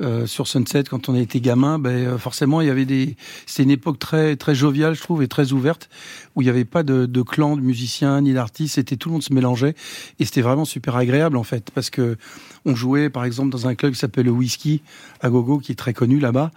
[0.00, 3.16] Euh, euh, sur Sunset quand on était gamin, ben forcément il y avait des.
[3.46, 5.88] C'était une époque très très joviale, je trouve, et très ouverte,
[6.34, 8.74] où il n'y avait pas de, de clan de musiciens ni d'artistes.
[8.74, 9.74] C'était tout le monde se mélangeait
[10.18, 12.16] et c'était vraiment super agréable en fait, parce que
[12.64, 14.82] on jouait par exemple dans un club qui s'appelle le Whisky
[15.20, 16.50] à Gogo, qui est très connu là-bas,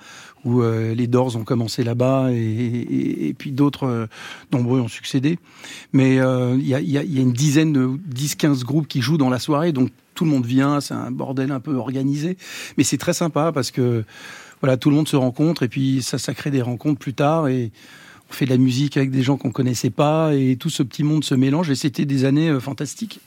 [0.46, 4.08] où euh, les Doors ont commencé là-bas et, et, puis d'autres euh,
[4.52, 5.40] nombreux ont succédé.
[5.94, 9.30] Mais euh, il y, a, y, a, une dizaine de 10-15 groupes qui jouent dans
[9.30, 12.38] la soirée, donc tout le monde vient, c'est un bordel un peu organisé,
[12.78, 14.04] mais c'est très sympa parce que
[14.62, 17.72] voilà, tout le monde se rencontre et puis ça, crée des rencontres plus tard et
[18.30, 21.04] on fait de la musique avec des gens qu'on connaissait pas et tout ce petit
[21.04, 23.20] monde se mélange et c'était des années fantastiques.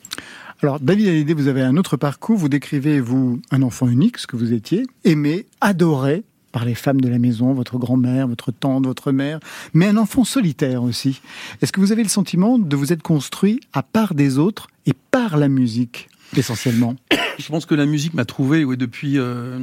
[0.62, 2.38] Alors, David Hallyday, vous avez un autre parcours.
[2.38, 6.24] Vous décrivez, vous, un enfant unique, ce que vous étiez, aimé, adoré,
[6.56, 9.40] par les femmes de la maison, votre grand-mère, votre tante, votre mère,
[9.74, 11.20] mais un enfant solitaire aussi.
[11.60, 14.94] Est-ce que vous avez le sentiment de vous être construit à part des autres et
[14.94, 16.96] par la musique, essentiellement
[17.38, 19.58] Je pense que la musique m'a trouvé, oui, depuis euh,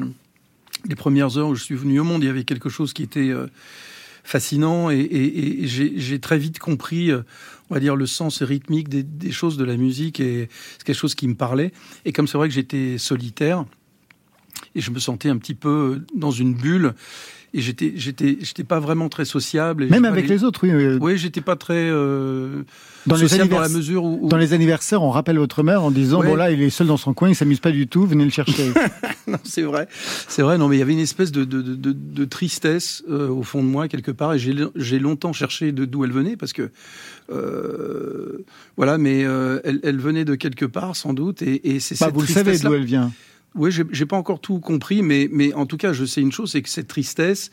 [0.87, 3.03] les premières heures où je suis venu au monde, il y avait quelque chose qui
[3.03, 3.47] était euh,
[4.23, 7.23] fascinant et, j'ai très vite compris, euh,
[7.69, 10.99] on va dire, le sens rythmique des, des choses de la musique et c'est quelque
[10.99, 11.71] chose qui me parlait.
[12.05, 13.65] Et comme c'est vrai que j'étais solitaire,
[14.75, 16.93] et je me sentais un petit peu dans une bulle
[17.53, 19.87] et j'étais j'étais j'étais pas vraiment très sociable.
[19.87, 20.43] Même avec les...
[20.43, 20.97] autres, oui.
[20.99, 22.63] Oui, j'étais pas très euh,
[23.05, 26.23] dans les dans la mesure où, dans les anniversaires, on rappelle votre mère en disant
[26.23, 28.31] bon là, il est seul dans son coin, il s'amuse pas du tout, venez le
[28.31, 28.73] chercher.
[29.27, 29.87] non, c'est vrai,
[30.27, 30.57] c'est vrai.
[30.57, 33.61] Non, mais il y avait une espèce de de, de, de tristesse euh, au fond
[33.61, 36.71] de moi quelque part, et j'ai j'ai longtemps cherché de d'où elle venait parce que
[37.31, 38.43] euh,
[38.77, 42.09] voilà, mais euh, elle, elle venait de quelque part sans doute, et, et c'est bah,
[42.11, 43.11] vous le savez d'où elle vient.
[43.55, 46.61] Oui, j'ai pas encore tout compris, mais, en tout cas, je sais une chose, c'est
[46.61, 47.51] que cette tristesse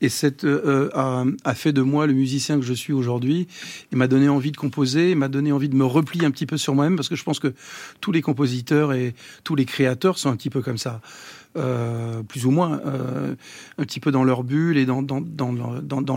[0.00, 3.46] et cette euh, a, a, fait de moi le musicien que je suis aujourd'hui.
[3.92, 6.56] Il m'a donné envie de composer, m'a donné envie de me replier un petit peu
[6.56, 7.52] sur moi-même, parce que je pense que
[8.00, 11.00] tous les compositeurs et tous les créateurs sont un petit peu comme ça.
[11.54, 13.34] Euh, plus ou moins, euh,
[13.76, 15.02] un petit peu dans leur bulle et dans,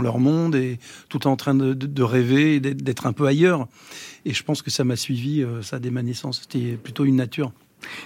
[0.02, 3.68] leur monde, et tout en train de, de, rêver, d'être un peu ailleurs.
[4.24, 6.42] Et je pense que ça m'a suivi, euh, ça, dès ma naissance.
[6.42, 7.52] C'était plutôt une nature.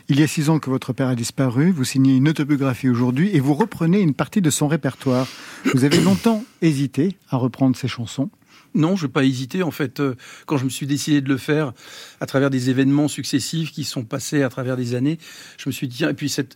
[0.07, 3.29] Il y a six ans que votre père a disparu, vous signez une autobiographie aujourd'hui
[3.33, 5.27] et vous reprenez une partie de son répertoire.
[5.73, 8.29] Vous avez longtemps hésité à reprendre ses chansons.
[8.75, 9.63] Non, je n'ai pas hésité.
[9.63, 10.15] En fait, euh,
[10.45, 11.73] quand je me suis décidé de le faire,
[12.19, 15.17] à travers des événements successifs qui sont passés à travers des années,
[15.57, 16.55] je me suis dit, et puis cette,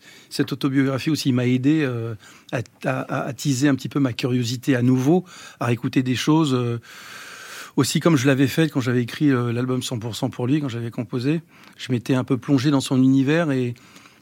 [0.52, 2.14] autobiographie aussi m'a aidé euh,
[2.52, 5.26] à, à, attiser un petit peu ma curiosité à nouveau,
[5.60, 6.54] à écouter des choses.
[6.54, 6.80] Euh,
[7.76, 11.42] aussi comme je l'avais fait quand j'avais écrit l'album 100% pour lui, quand j'avais composé,
[11.78, 13.74] je m'étais un peu plongé dans son univers et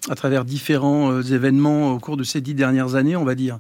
[0.10, 3.60] à travers différents événements au cours de ces dix dernières années, on va dire,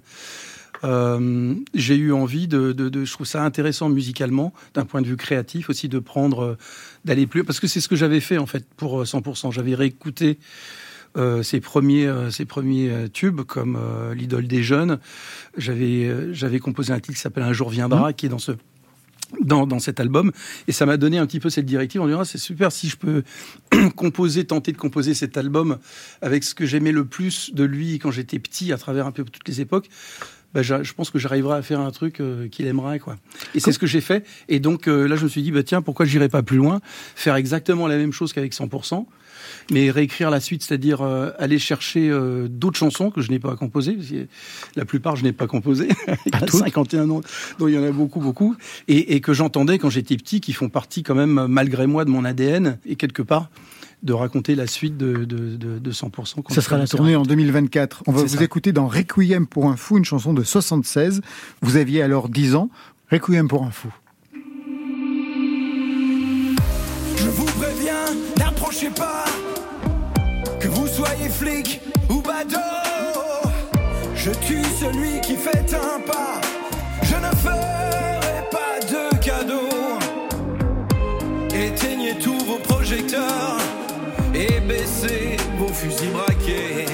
[0.84, 5.08] euh, j'ai eu envie de, de, de, je trouve ça intéressant musicalement, d'un point de
[5.08, 6.58] vue créatif aussi, de prendre, euh,
[7.06, 9.47] d'aller plus, parce que c'est ce que j'avais fait en fait pour 100%.
[9.47, 10.39] Euh, j'avais réécouté
[11.17, 13.77] euh, ses premiers, euh, ses premiers tubes comme
[14.15, 14.99] l'idole des jeunes.
[15.58, 18.13] J'avais, j'avais composé un titre qui s'appelle Un jour viendra, mmh.
[18.13, 18.54] qui est dans ce
[19.41, 20.32] dans, dans, cet album
[20.67, 22.89] et ça m'a donné un petit peu cette directive en disant ah, c'est super si
[22.89, 23.24] je peux
[23.96, 25.78] composer tenter de composer cet album
[26.22, 29.24] avec ce que j'aimais le plus de lui quand j'étais petit à travers un peu
[29.24, 29.89] toutes les époques
[30.54, 33.15] bah, je pense que j'arriverai à faire un truc euh, qu'il aimerait quoi.
[33.56, 34.26] Et c'est ce que j'ai fait.
[34.50, 36.82] Et donc euh, là, je me suis dit bah tiens, pourquoi j'irai pas plus loin,
[37.15, 39.06] faire exactement la même chose qu'avec 100%,
[39.72, 42.12] mais réécrire la suite, c'est-à-dire euh, aller chercher
[42.50, 43.98] d'autres chansons que je n'ai pas composées.
[44.76, 45.90] la plupart, je n'ai pas composé.
[46.26, 47.22] il y a 51 ans,
[47.60, 48.56] donc il y en a beaucoup, beaucoup,
[48.88, 52.10] et, et que j'entendais quand j'étais petit, qui font partie quand même malgré moi de
[52.10, 53.50] mon ADN et quelque part
[54.04, 56.52] de raconter la suite de, de, de, 100%.
[56.52, 58.04] Ça sera la tournée en 2024.
[58.08, 61.22] On va vous écouter dans Requiem pour un fou, une chanson de 76.
[61.62, 62.70] Vous aviez alors 10 ans.
[63.12, 63.94] Requiem pour un fou.
[68.71, 69.25] N'approchez pas,
[70.60, 73.49] que vous soyez flic ou badaud.
[74.15, 76.39] Je tue celui qui fait un pas.
[77.03, 79.99] Je ne ferai pas de cadeau.
[81.53, 83.57] Éteignez tous vos projecteurs
[84.34, 86.86] et baissez vos fusils braqués.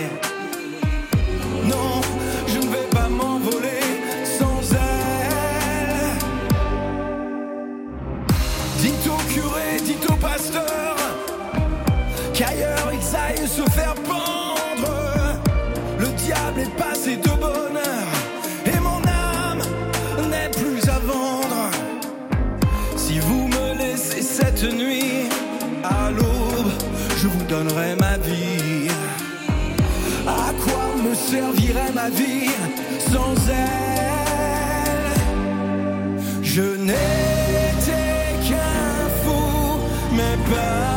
[1.65, 2.01] Non,
[2.47, 3.83] je ne vais pas m'envoler
[4.23, 6.17] sans elle.
[8.79, 10.86] Dites au curé, dites au pasteur
[12.37, 14.93] qu'ailleurs ils aillent se faire pendre.
[15.97, 18.07] Le diable est passé de bonheur
[18.65, 19.63] et mon âme
[20.29, 21.71] n'est plus à vendre.
[22.95, 25.29] Si vous me laissez cette nuit
[25.83, 26.71] à l'aube
[27.17, 28.89] je vous donnerai ma vie.
[30.27, 32.51] À quoi me servirait ma vie
[33.11, 35.17] sans elle?
[36.43, 39.79] Je n'étais qu'un fou,
[40.11, 40.96] mais par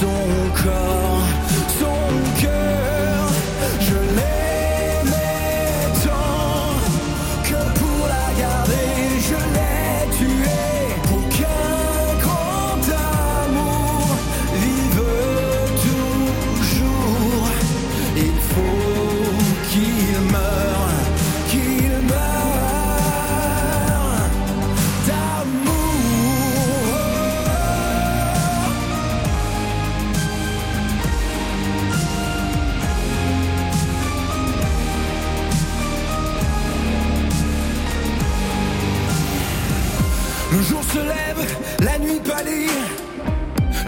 [0.00, 1.63] son corps,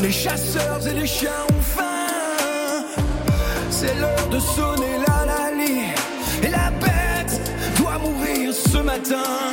[0.06, 2.84] Les chasseurs et les chiens ont faim.
[3.70, 5.80] C'est l'heure de sonner la lali.
[6.44, 7.40] Et la bête
[7.76, 9.50] doit mourir ce matin.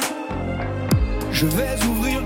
[1.31, 2.21] Je vais ouvrir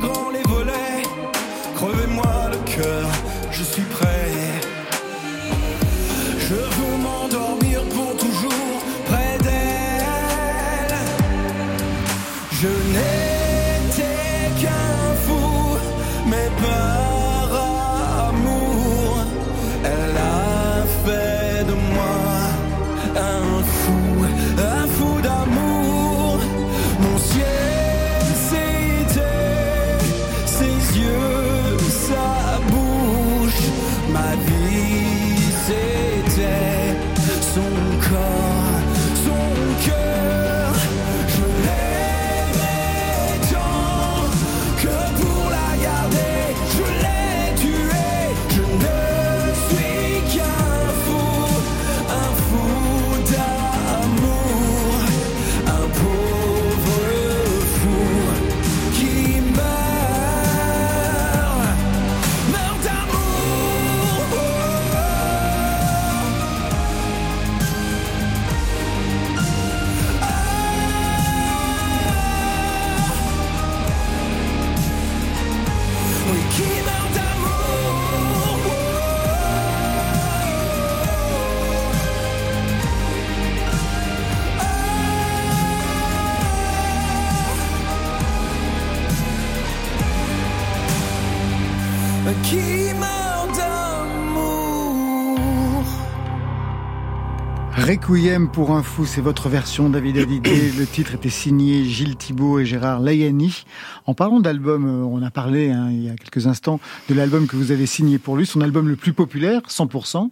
[98.08, 100.72] Requiem pour un fou, c'est votre version, David Hallyday.
[100.78, 103.66] Le titre était signé Gilles Thibault et Gérard Layani.
[104.06, 107.48] En parlant d'album, euh, on a parlé hein, il y a quelques instants de l'album
[107.48, 110.30] que vous avez signé pour lui, son album le plus populaire, 100%.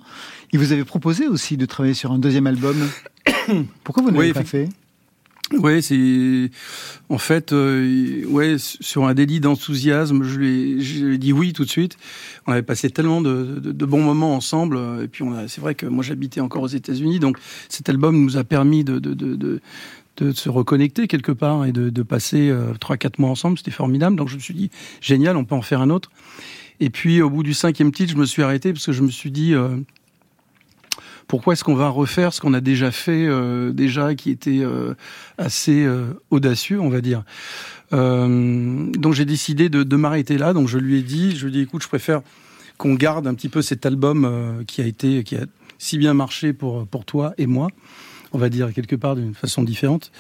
[0.53, 2.77] Il vous avait proposé aussi de travailler sur un deuxième album.
[3.83, 4.69] Pourquoi vous ne l'avez pas fait?
[5.53, 6.49] Oui, c'est
[7.10, 11.69] en fait, euh, ouais, sur un délit d'enthousiasme, je lui, ai, dit oui tout de
[11.69, 11.97] suite.
[12.47, 16.03] On avait passé tellement de, de, bons moments ensemble, et puis c'est vrai que moi
[16.03, 17.38] j'habitais encore aux États-Unis, donc
[17.69, 19.62] cet album nous a permis de, de, de
[20.17, 23.71] de se reconnecter quelque part et de, de passer euh, trois quatre mois ensemble, c'était
[23.71, 24.15] formidable.
[24.15, 26.12] Donc je me suis dit génial, on peut en faire un autre.
[26.79, 29.10] Et puis au bout du cinquième titre, je me suis arrêté parce que je me
[29.10, 29.77] suis dit euh,
[31.27, 34.93] pourquoi est-ce qu'on va refaire ce qu'on a déjà fait euh, déjà qui était euh,
[35.38, 37.23] assez euh, audacieux, on va dire.
[37.91, 40.53] donc j'ai décidé de, de m'arrêter là.
[40.53, 42.21] Donc je lui ai dit, je lui ai dit, écoute, je préfère
[42.77, 45.45] qu'on garde un petit peu cet album qui a été, qui a
[45.77, 47.67] si bien marché pour pour toi et moi
[48.35, 50.11] on va dire quelque part d'une façon différente.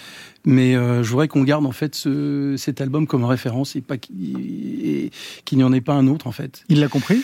[0.45, 3.97] Mais euh, je voudrais qu'on garde en fait ce, cet album comme référence et pas
[3.97, 5.11] qu'il
[5.51, 6.63] n'y en ait pas un autre en fait.
[6.69, 7.21] Il l'a compris?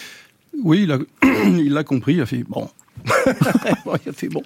[0.63, 0.87] Oui,
[1.23, 2.15] il l'a compris.
[2.15, 2.69] Il a fait bon,
[3.85, 3.95] bon,
[4.31, 4.43] bon.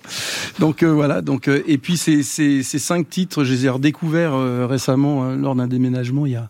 [0.59, 1.21] Donc euh, voilà.
[1.21, 5.31] Donc euh, et puis ces, ces, ces, cinq titres, je les ai redécouverts euh, récemment
[5.35, 6.49] lors d'un déménagement il y a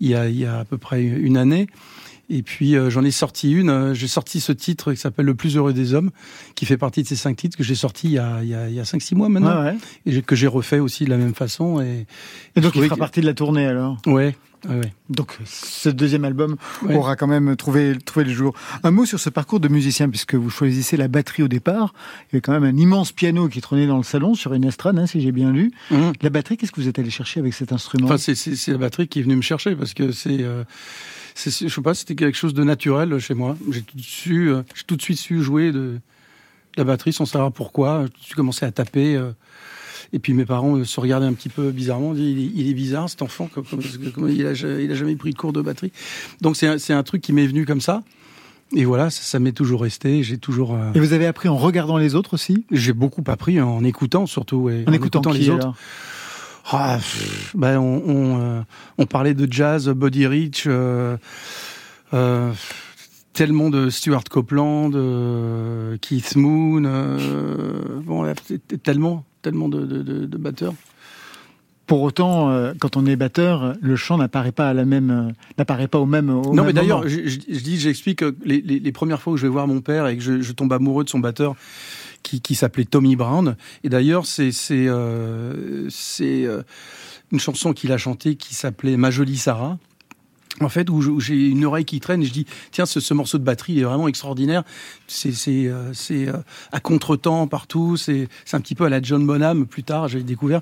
[0.00, 1.66] il y a il y a à peu près une année.
[2.32, 3.92] Et puis j'en ai sorti une.
[3.92, 6.12] j'ai sorti ce titre qui s'appelle Le plus heureux des hommes,
[6.54, 8.54] qui fait partie de ces cinq titres que j'ai sorti il y a il y
[8.54, 9.74] a, il y a cinq six mois maintenant, ouais,
[10.06, 11.80] et que j'ai refait aussi de la même façon.
[11.80, 12.06] Et,
[12.54, 13.96] et donc il fera partie de la tournée alors?
[14.06, 14.36] Ouais.
[15.08, 16.56] Donc ce deuxième album
[16.88, 18.54] aura quand même trouvé, trouvé le jour.
[18.82, 21.94] Un mot sur ce parcours de musicien, puisque vous choisissez la batterie au départ.
[22.24, 24.64] Il y avait quand même un immense piano qui trônait dans le salon sur une
[24.64, 25.72] estrade, hein, si j'ai bien lu.
[25.90, 26.12] Mhm.
[26.22, 28.06] La batterie, qu'est-ce que vous êtes allé chercher avec cet instrument?
[28.06, 30.42] Enfin, c'est, la batterie qui est venue me chercher, parce que c'est...
[30.42, 30.64] Euh,
[31.36, 33.56] je sais pas, c'était quelque chose de naturel chez moi.
[33.70, 35.98] J'ai tout, su, euh, tout de suite su jouer de,
[36.76, 38.06] la batterie sans savoir pourquoi.
[38.26, 39.16] J'ai commencé à taper...
[39.16, 39.32] Euh,
[40.12, 43.22] et puis mes parents se regardaient un petit peu bizarrement, dit il, est bizarre cet
[43.22, 43.64] enfant, comme,
[44.28, 45.92] il, a, il a jamais pris de cours de batterie.
[46.40, 48.02] Donc c'est un, un truc qui m'est venu comme ça.
[48.76, 50.22] Et voilà, ça, m'est toujours resté.
[50.22, 50.74] J'ai toujours.
[50.74, 52.64] Euh, et vous avez appris en regardant les autres aussi?
[52.70, 54.70] J'ai beaucoup appris en écoutant surtout.
[54.86, 55.74] En, écoutant, les autres.
[56.72, 56.98] Ah,
[57.54, 58.62] ben on, on, euh,
[58.98, 61.16] on, parlait de jazz, Body Rich, euh,
[62.14, 62.52] euh,
[63.32, 64.90] tellement de Stuart Copeland,
[66.00, 66.82] Keith Moon,
[68.04, 68.32] bon,
[68.84, 70.74] tellement tellement de, de, de, batteurs.
[71.86, 75.32] Pour autant, euh, quand on est batteur, le chant n'apparaît pas à la même, euh,
[75.58, 76.30] n'apparaît pas au même.
[76.30, 79.42] Au non, mais d'ailleurs, je, je, dis, j'explique les, les, les, premières fois où je
[79.42, 81.56] vais voir mon père et que je, je tombe amoureux de son batteur,
[82.22, 83.56] qui, qui s'appelait Tommy Brown.
[83.84, 86.62] Et d'ailleurs, c'est c'est euh, c'est euh,
[87.32, 89.78] une chanson qu'il a chantée qui s'appelait Ma jolie Sarah
[90.60, 93.38] en fait, où j'ai une oreille qui traîne et je dis tiens ce, ce morceau
[93.38, 94.64] de batterie est vraiment extraordinaire.
[95.06, 96.32] C'est euh, euh,
[96.72, 97.96] à contretemps partout.
[97.96, 100.60] C'est un petit peu à la John Bonham plus tard j'ai découvert.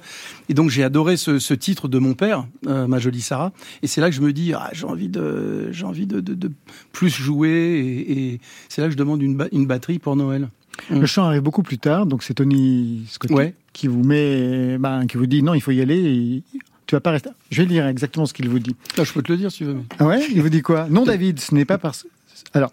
[0.49, 3.53] Et donc j'ai adoré ce, ce, titre de mon père, euh, ma jolie Sarah.
[3.83, 6.35] Et c'est là que je me dis ah j'ai envie de j'ai envie de, de,
[6.35, 6.51] de,
[6.93, 10.49] plus jouer et, et c'est là que je demande une, une batterie pour Noël.
[10.91, 13.33] Le chant arrive beaucoup plus tard, donc c'est Tony Scott
[13.73, 15.99] qui vous met, bah, qui vous dit non, il faut y aller.
[15.99, 16.43] Et
[16.89, 17.29] tu vas pas rester.
[17.51, 18.75] Je vais lire exactement ce qu'il vous dit.
[18.97, 19.77] Ah, je peux te le dire si tu veux.
[19.99, 20.27] Ah ouais?
[20.31, 20.89] Il vous dit quoi?
[20.89, 22.07] Non, David, ce n'est pas parce.
[22.55, 22.73] Alors,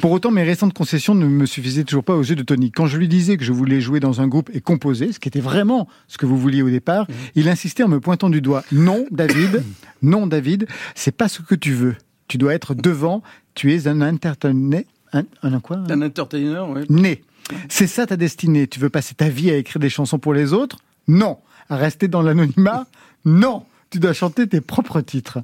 [0.00, 2.72] pour autant, mes récentes concessions ne me suffisaient toujours pas aux yeux de Tony.
[2.72, 5.28] Quand je lui disais que je voulais jouer dans un groupe et composer, ce qui
[5.28, 7.14] était vraiment ce que vous vouliez au départ, mmh.
[7.34, 8.64] il insistait en me pointant du doigt.
[8.72, 9.62] Non, David,
[10.02, 11.96] non, David, c'est pas ce que tu veux.
[12.28, 13.22] Tu dois être devant.
[13.54, 14.86] Tu es un entertainer.
[15.12, 15.82] Un, un quoi?
[15.90, 16.82] Un entertainer, oui.
[16.88, 17.22] Né.
[17.68, 18.68] C'est ça ta destinée.
[18.68, 20.78] Tu veux passer ta vie à écrire des chansons pour les autres?
[21.08, 21.36] Non.
[21.68, 22.86] À rester dans l'anonymat?
[23.24, 25.38] Non, tu dois chanter tes propres titres.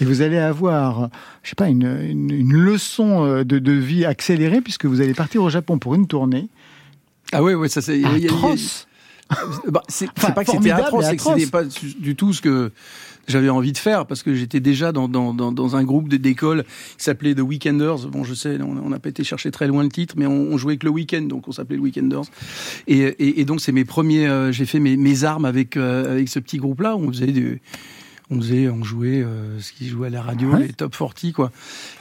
[0.00, 1.08] Et vous allez avoir,
[1.42, 5.42] je sais pas, une, une, leçon euh, de, de, vie accélérée puisque vous allez partir
[5.42, 6.48] au Japon pour une tournée.
[7.32, 8.86] Ah oui, oui, ça c'est atroce.
[9.68, 12.70] Bah, c'est pas que c'était atroce, c'est que c'était pas du tout ce que
[13.26, 16.64] j'avais envie de faire parce que j'étais déjà dans, dans, dans, dans un groupe d'école
[16.96, 18.08] qui s'appelait The Weekenders.
[18.08, 20.76] Bon, je sais, on n'a pas été chercher très loin le titre, mais on, jouait
[20.76, 22.24] que le week-end, donc on s'appelait le Weekenders.
[22.86, 26.38] Et, donc c'est mes premiers, euh, j'ai fait mes, mes armes avec euh, avec ce
[26.38, 26.96] petit groupe-là.
[26.96, 27.60] On faisait du
[28.30, 31.52] on faisait, on jouait euh, ce qui jouait à la radio, les top 40 quoi.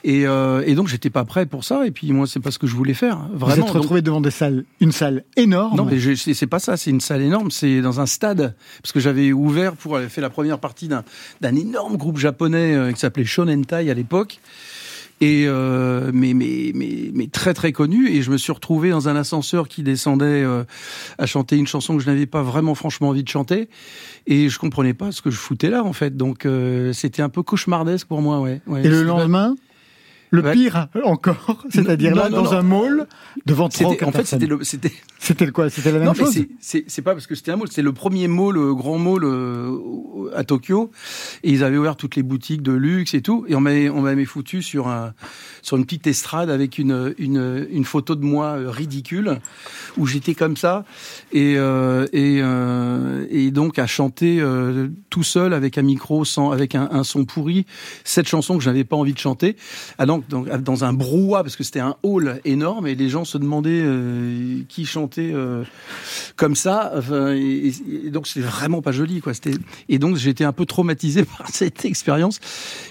[0.04, 1.86] Et, euh, et donc j'étais pas prêt pour ça.
[1.86, 3.28] Et puis moi c'est pas ce que je voulais faire.
[3.34, 3.64] Vraiment.
[3.64, 5.78] Vous êtes retrouvé devant des salles, une salle énorme.
[5.78, 7.52] Non mais c'est pas ça, c'est une salle énorme.
[7.52, 11.04] C'est dans un stade parce que j'avais ouvert pour faire la première partie d'un
[11.42, 14.40] d'un énorme groupe japonais euh, qui s'appelait Shonentai à l'époque
[15.22, 18.10] et euh, mais, mais, mais, mais, très très connu.
[18.10, 20.64] Et je me suis retrouvé dans un ascenseur qui descendait euh,
[21.18, 23.70] à chanter une chanson que je n'avais pas vraiment franchement envie de chanter.
[24.28, 26.18] Et je comprenais pas ce que je foutais là en fait.
[26.18, 28.42] Donc euh, c'était un peu cauchemardesque pour moi.
[28.42, 28.62] Ouais.
[28.68, 29.56] ouais et le lendemain?
[30.32, 33.08] Le pire encore, c'est-à-dire là, dans un mall,
[33.46, 34.92] devant 30 En fait, c'était le, c'était.
[35.20, 35.70] C'était quoi?
[35.70, 36.46] C'était la même chose?
[36.60, 40.32] C'est pas parce que c'était un mall, c'est le premier mall, euh, grand mall euh,
[40.36, 40.92] à Tokyo,
[41.44, 44.62] et ils avaient ouvert toutes les boutiques de luxe et tout, et on m'avait foutu
[44.62, 45.14] sur un
[45.62, 49.40] sur une petite estrade avec une une, une photo de moi euh, ridicule
[49.98, 50.86] où j'étais comme ça
[51.32, 51.56] et
[52.14, 52.42] et
[53.30, 54.44] et donc à chanter
[55.10, 57.66] tout seul avec un micro sans avec un, un son pourri
[58.04, 59.56] cette chanson que j'avais pas envie de chanter.
[59.98, 63.38] Ah donc, dans un brouhaha parce que c'était un hall énorme et les gens se
[63.38, 65.64] demandaient euh, qui chantait euh,
[66.36, 66.92] comme ça.
[66.98, 67.72] Enfin, et,
[68.12, 69.34] donc c'était vraiment pas joli quoi.
[69.34, 69.56] C'était
[69.90, 72.40] et donc j'étais un peu traumatisé par cette expérience.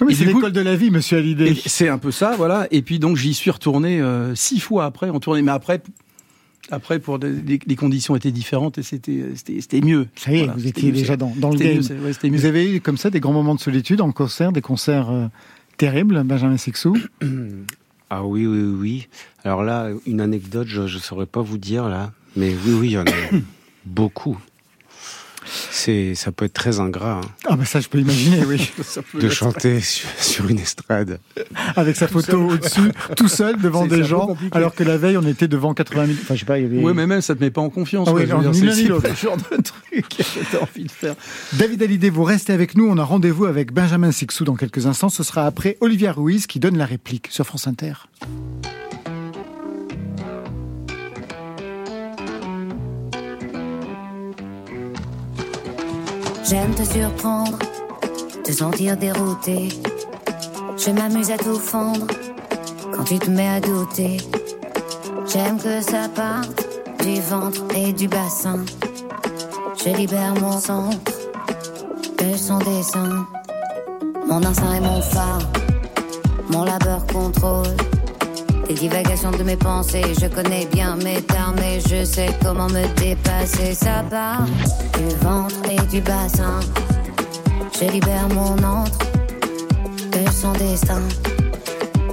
[0.00, 1.56] Oui, c'est l'école de la vie, Monsieur Hallyday.
[1.66, 2.66] C'est un peu ça, voilà.
[2.70, 5.82] Et puis donc j'y suis retourné euh, six fois après en tournée, mais après
[6.70, 10.08] après, pour des, les conditions étaient différentes et c'était c'était mieux.
[10.16, 11.80] Ça y est, vous étiez déjà dans, dans le game.
[12.32, 15.10] vous avez eu comme ça des grands moments de solitude en concert, des concerts
[15.76, 16.96] terrible, Benjamin Sixou
[18.10, 19.08] Ah oui, oui, oui.
[19.44, 22.92] Alors là, une anecdote, je ne saurais pas vous dire là, mais oui, oui, il
[22.92, 23.36] y en a
[23.84, 24.38] beaucoup
[25.70, 27.20] c'est ça peut être très ingrat.
[27.22, 27.28] Hein.
[27.46, 28.70] Ah bah ça je peux imaginer, oui.
[29.14, 31.18] de chanter sur, une estrade
[31.76, 35.48] avec sa photo au-dessus, tout seul devant des gens, alors que la veille on était
[35.48, 36.18] devant 80 000.
[36.22, 36.84] Enfin je sais pas, il y avait.
[36.84, 38.08] Oui, mais même ça te met pas en confiance.
[38.10, 41.14] Ah oui, c'est le genre de truc que envie de faire.
[41.54, 42.88] David Hallyday, vous restez avec nous.
[42.88, 45.08] On a rendez-vous avec Benjamin Sixou dans quelques instants.
[45.08, 47.94] Ce sera après Olivia Ruiz qui donne la réplique sur France Inter.
[56.46, 57.58] J'aime te surprendre,
[58.44, 59.70] te sentir dérouté.
[60.76, 62.06] Je m'amuse à tout fendre
[62.92, 64.18] quand tu te mets à douter.
[65.26, 66.68] J'aime que ça parte
[67.02, 68.58] du ventre et du bassin.
[69.82, 71.12] Je libère mon centre
[72.18, 73.26] de son dessin.
[74.28, 75.50] Mon instinct est mon phare,
[76.50, 77.93] mon labeur contrôle.
[78.68, 82.86] Les divagations de mes pensées, je connais bien mes termes et je sais comment me
[82.98, 83.74] dépasser.
[83.74, 84.46] Ça part
[84.98, 86.60] du ventre et du bassin.
[87.78, 88.98] Je libère mon entre
[90.12, 91.02] de son destin.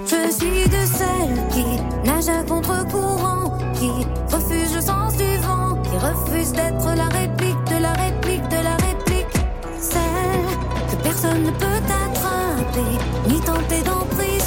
[0.06, 1.66] Je suis de celles qui
[2.06, 3.89] nage à contre-courant, qui
[4.34, 8.76] refuse le sens du vent, qui refuse d'être la réplique de la réplique de la
[8.76, 9.34] réplique.
[9.80, 12.91] Celle que personne ne peut attraper,
[13.30, 14.41] ni tenter d'emprisonner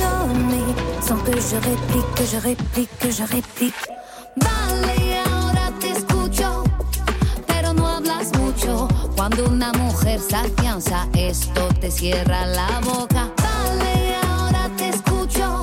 [1.22, 3.74] que je réplique, que je réplique, que je réplique.
[4.36, 6.64] Vale, ahora te escucho,
[7.46, 8.88] pero no hablas mucho.
[9.16, 13.30] Cuando una mujer se afianza, esto te cierra la boca.
[13.36, 15.60] Vale, ahora te escucho,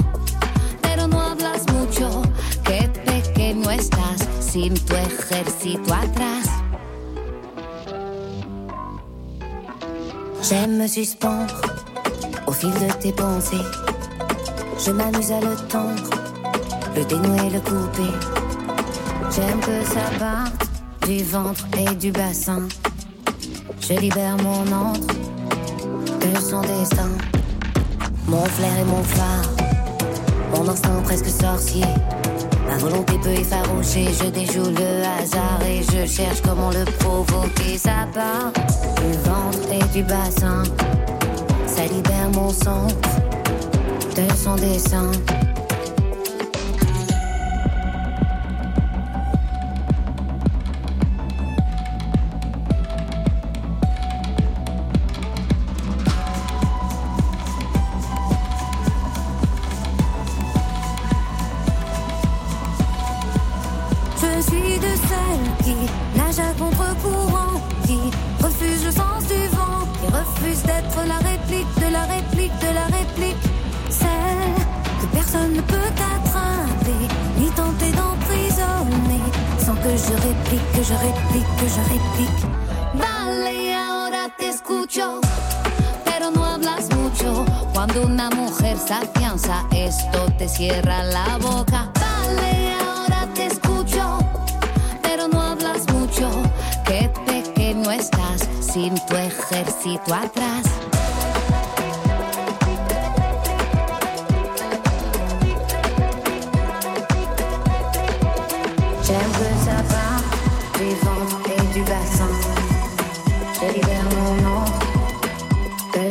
[0.81, 2.21] pero no hablas mucho.
[2.63, 6.47] Qué pequeño estás sin tu ejército atrás.
[10.43, 11.55] J'aime me suspendre
[12.47, 13.90] au fil de tes pensées
[14.83, 16.09] Je m'amuse à le tendre,
[16.95, 18.11] le dénouer, le couper.
[19.29, 22.67] J'aime que ça parte du ventre et du bassin.
[23.79, 25.15] Je libère mon entre
[26.19, 27.11] de son destin.
[28.27, 29.45] Mon flair et mon phare,
[30.55, 31.85] mon instinct presque sorcier.
[32.67, 37.77] Ma volonté peut effaroucher, je déjoue le hasard et je cherche comment le provoquer.
[37.77, 40.63] Ça part du ventre et du bassin,
[41.67, 43.20] ça libère mon centre
[44.15, 45.40] de son dessin.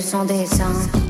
[0.01, 1.10] sans dessin.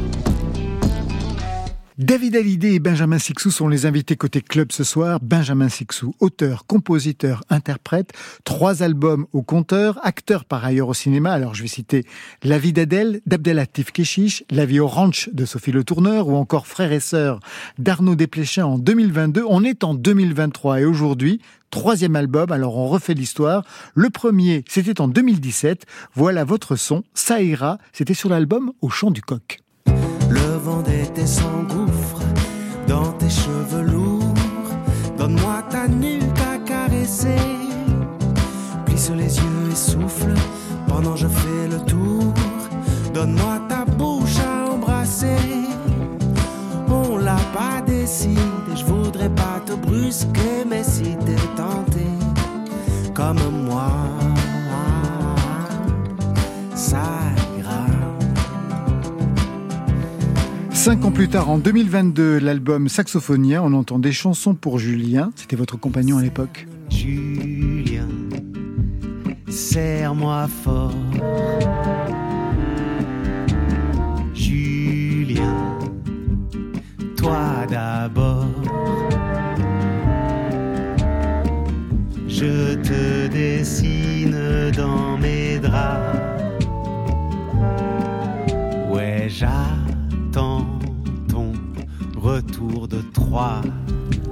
[2.01, 5.19] David Hallyday et Benjamin Sixou sont les invités côté club ce soir.
[5.21, 11.31] Benjamin Sixou, auteur, compositeur, interprète, trois albums au compteur, acteur par ailleurs au cinéma.
[11.31, 12.07] Alors je vais citer
[12.43, 16.67] La vie d'Adèle, d'Abdelatif Keshish, La vie au ranch de Sophie Le Tourneur ou encore
[16.67, 17.39] Frères et sœurs
[17.79, 19.45] d'Arnaud Desplechin en 2022.
[19.47, 23.63] On est en 2023 et aujourd'hui, troisième album, alors on refait l'histoire.
[23.93, 25.85] Le premier, c'était en 2017.
[26.15, 27.77] Voilà votre son, ça ira.
[27.93, 29.61] C'était sur l'album Au chant du coq.
[30.79, 32.23] D'été s'engouffre
[32.87, 34.35] dans tes cheveux lourds.
[35.19, 37.37] Donne-moi ta nuque à caresser.
[38.87, 40.33] Plisse les yeux et souffle
[40.87, 42.33] pendant je fais le tour.
[43.13, 45.37] Donne-moi ta bouche à embrasser.
[46.89, 48.41] On l'a pas décidé,
[48.75, 52.07] je voudrais pas te brusquer, mais si t'es tenté
[53.13, 53.91] comme moi,
[56.75, 57.03] ça
[60.81, 65.31] Cinq ans plus tard, en 2022, l'album Saxophonien, on entend des chansons pour Julien.
[65.37, 66.67] C'était votre compagnon à l'époque.
[66.89, 68.09] Julien,
[69.51, 70.95] serre-moi fort.
[74.33, 75.79] Julien,
[77.15, 78.47] toi d'abord.
[82.27, 86.19] Je te dessine dans mes draps.
[88.91, 89.80] Ouais, j'arrive
[92.31, 93.61] retour de Troyes.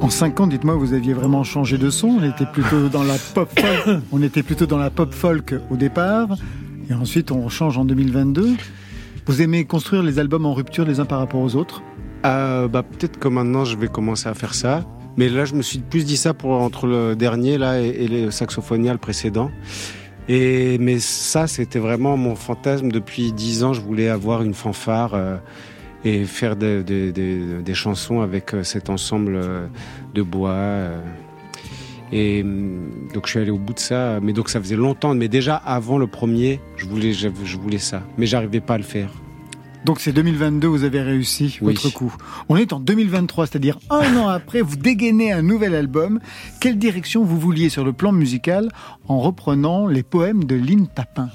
[0.00, 2.18] En 5 ans, dites-moi, vous aviez vraiment changé de son.
[2.20, 4.00] On était plutôt dans la pop folk.
[4.12, 6.28] On était plutôt dans la pop folk au départ,
[6.88, 8.54] et ensuite on change en 2022.
[9.26, 11.82] Vous aimez construire les albums en rupture les uns par rapport aux autres?
[12.24, 14.84] Euh, bah, peut-être que maintenant je vais commencer à faire ça.
[15.16, 18.30] Mais là, je me suis plus dit ça pour entre le dernier là et, le
[18.30, 19.50] saxophonia le précédent.
[20.28, 23.72] Et mais ça, c'était vraiment mon fantasme depuis dix ans.
[23.72, 25.14] Je voulais avoir une fanfare.
[25.14, 25.36] Euh,
[26.04, 29.66] et faire des chansons avec euh, cet ensemble euh,
[30.14, 30.50] de bois.
[30.50, 31.00] Euh.
[32.12, 34.20] Et mm, donc je suis allé au bout de ça.
[34.22, 35.14] Mais donc ça faisait longtemps.
[35.14, 38.02] Mais déjà avant le premier, je voulais, je, voulais ça.
[38.16, 39.10] Mais j'arrivais pas à le faire.
[39.84, 42.14] Donc c'est 2022, vous avez réussi votre coup.
[42.48, 46.18] On est en 2023, c'est-à-dire un an après, vous dégainez un nouvel album.
[46.60, 48.70] Quelle direction vous vouliez sur le plan musical
[49.06, 51.30] en reprenant les poèmes de Lynn Tapin?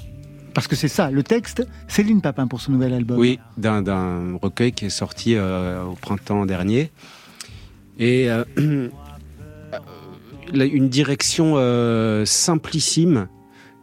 [0.54, 3.18] Parce que c'est ça, le texte, Céline Papin pour ce nouvel album.
[3.18, 6.90] Oui, d'un recueil qui est sorti euh, au printemps dernier.
[7.98, 8.44] Et euh,
[10.54, 13.28] une direction euh, simplissime.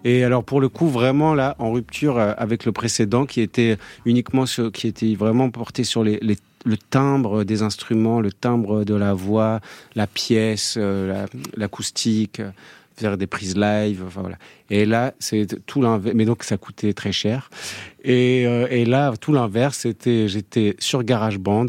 [0.04, 4.48] Et alors pour le coup vraiment là en rupture avec le précédent qui était uniquement
[4.48, 6.20] sur, qui était vraiment porté sur les,
[6.66, 9.60] le timbre des instruments, le timbre de la voix,
[9.94, 10.76] la pièce,
[11.56, 12.42] l'acoustique
[12.96, 14.04] faire des prises live.
[14.06, 14.38] Enfin, voilà.
[14.70, 16.16] Et là, c'est tout l'inverse.
[16.16, 17.50] Mais donc, ça coûtait très cher.
[18.04, 21.68] Et, euh, et là, tout l'inverse, c'était, j'étais sur GarageBand,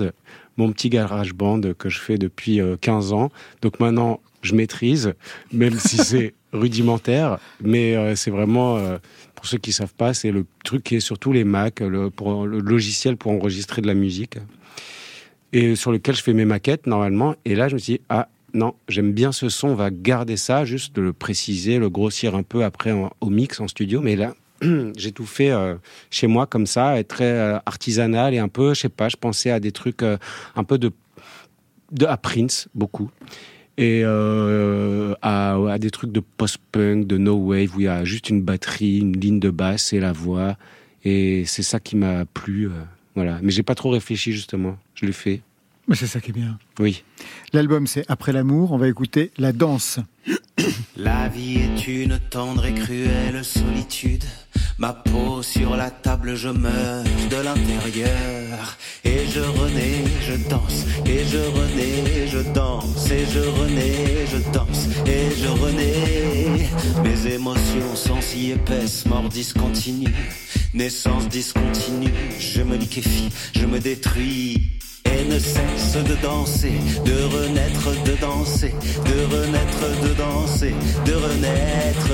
[0.57, 3.31] mon petit GarageBand que je fais depuis 15 euh, ans.
[3.61, 5.15] Donc maintenant, je maîtrise,
[5.53, 7.39] même si c'est rudimentaire.
[7.61, 8.79] Mais euh, c'est vraiment,
[9.35, 12.11] pour ceux qui savent pas, c'est le truc qui est sur tous les Mac, le,
[12.11, 14.39] pour, le logiciel pour enregistrer de la musique.
[15.55, 17.35] Et sur lequel je fais mes maquettes normalement.
[17.45, 20.37] Et là, je me suis dit, ah, non, j'aime bien ce son, on va garder
[20.37, 24.01] ça, juste le préciser, le grossir un peu après au mix en studio.
[24.01, 24.35] Mais là,
[24.97, 25.77] j'ai tout fait euh,
[26.11, 29.51] chez moi comme ça, très euh, artisanal et un peu, je sais pas, je pensais
[29.51, 30.19] à des trucs euh,
[30.55, 30.93] un peu de,
[31.93, 33.11] de à Prince beaucoup
[33.79, 38.29] et à, à, des trucs de post-punk, de no wave où il y a juste
[38.29, 40.57] une batterie, une ligne de basse et la voix
[41.05, 42.71] et c'est ça qui m'a plu,
[43.15, 43.39] voilà.
[43.43, 45.41] Mais j'ai pas trop réfléchi justement, je l'ai fait.
[45.89, 46.59] Mais c'est ça qui est bien.
[46.79, 47.03] Oui.
[47.53, 49.99] L'album c'est Après l'amour, on va écouter La danse.
[50.97, 54.25] La vie est une tendre et cruelle solitude.
[54.79, 58.77] Ma peau sur la table, je meurs de l'intérieur.
[59.05, 64.87] Et je renais, je danse, et je renais, je danse, et je renais, je danse,
[65.07, 66.69] et je renais.
[67.03, 70.15] Mes émotions sont si épaisses, mort discontinue.
[70.75, 74.73] Naissance discontinue, je me liquéfie, je me détruis
[75.13, 80.75] et ne cesse de danser, de renaître, de danser, de renaître, de danser,
[81.07, 82.13] de renaître.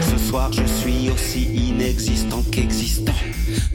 [0.00, 3.12] Ce soir je suis aussi inexistant qu'existant.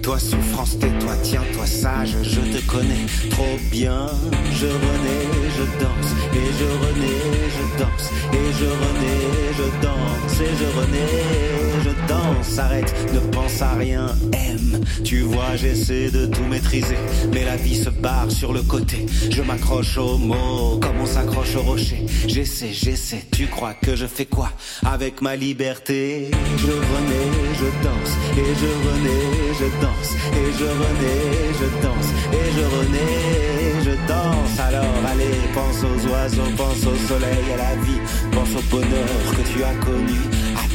[0.02, 4.08] Toi souffrance, tais-toi, tiens-toi sage, je te connais trop bien.
[4.54, 5.26] Je renais,
[5.58, 7.22] je danse, et je renais,
[7.56, 9.24] je danse, et je renais,
[9.58, 12.60] je danse, et je renais, je danse.
[12.60, 14.82] Arrête, ne pense à rien, aime.
[15.04, 16.98] Tu vois, j'essaie de tout maîtriser,
[17.34, 17.90] mais la vie se
[18.30, 19.06] sur le côté.
[19.30, 22.06] Je m'accroche aux mots comme on s'accroche au rocher.
[22.28, 24.52] J'essaie, j'essaie, tu crois que je fais quoi
[24.86, 26.32] avec ma liberté?
[26.58, 32.48] Je renais, je danse, et je renais, je danse, et je renais, je danse, et
[32.56, 34.60] je renais, je danse.
[34.60, 38.02] Alors allez, pense aux oiseaux, pense au soleil, à la vie,
[38.32, 40.22] pense au bonheur que tu as connu,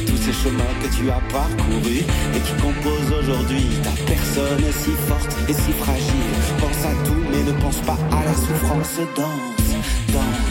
[0.05, 2.03] tous ces chemins que tu as parcourus
[2.35, 6.31] et qui composent aujourd'hui ta personne si forte et si fragile.
[6.59, 8.99] Pense à tout, mais ne pense pas à la souffrance.
[9.15, 9.69] Danse,
[10.13, 10.44] danse,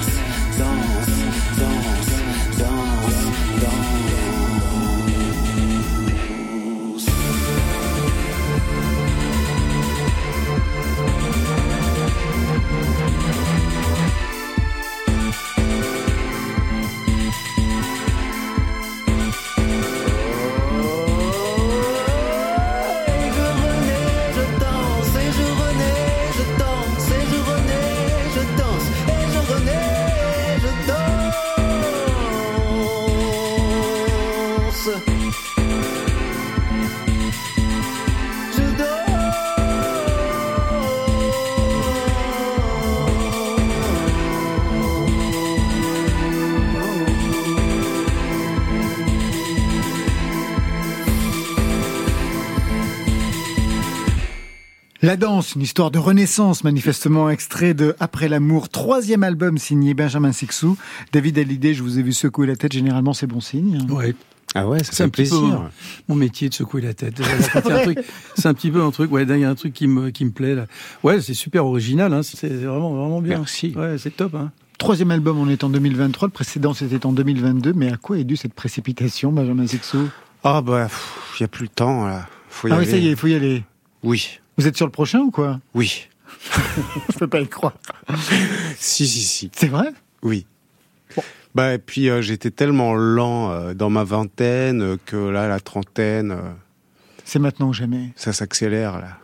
[55.05, 60.33] La danse, une histoire de renaissance, manifestement extrait de Après l'amour, troisième album signé Benjamin
[60.33, 60.79] Sixou.
[61.13, 63.87] David Hallyday, je vous ai vu secouer la tête, généralement c'est bon signe.
[63.91, 64.15] Ouais.
[64.55, 65.69] Ah ouais, c'est un plaisir.
[66.09, 67.21] mon métier de secouer la tête.
[68.35, 70.25] C'est un, petit peu un truc, ouais, il y a un truc qui me, qui
[70.25, 70.65] me plaît là.
[71.03, 73.41] Ouais, c'est super original, hein, c'est vraiment, vraiment bien.
[73.41, 73.75] Merci.
[73.77, 74.35] Ouais, c'est top.
[74.35, 74.53] Hein.
[74.79, 78.25] Troisième album, on est en 2023, le précédent c'était en 2022, mais à quoi est
[78.25, 80.09] due cette précipitation, Benjamin Sixou?
[80.45, 80.89] Ah bah,
[81.35, 82.27] il n'y a plus le temps là.
[82.49, 83.65] Faut y ah oui, ça y est, il faut y aller.
[84.03, 84.41] Oui.
[84.57, 85.61] Vous êtes sur le prochain ou quoi?
[85.75, 86.09] Oui.
[87.13, 87.75] Je peux pas y croire.
[88.79, 89.51] si, si, si.
[89.55, 89.93] C'est vrai?
[90.23, 90.47] Oui.
[91.55, 95.61] Bah, et puis euh, j'étais tellement lent euh, dans ma vingtaine euh, que là, la
[95.61, 96.37] trentaine.
[97.25, 98.13] C'est maintenant ou jamais.
[98.17, 99.19] Ça s'accélère là.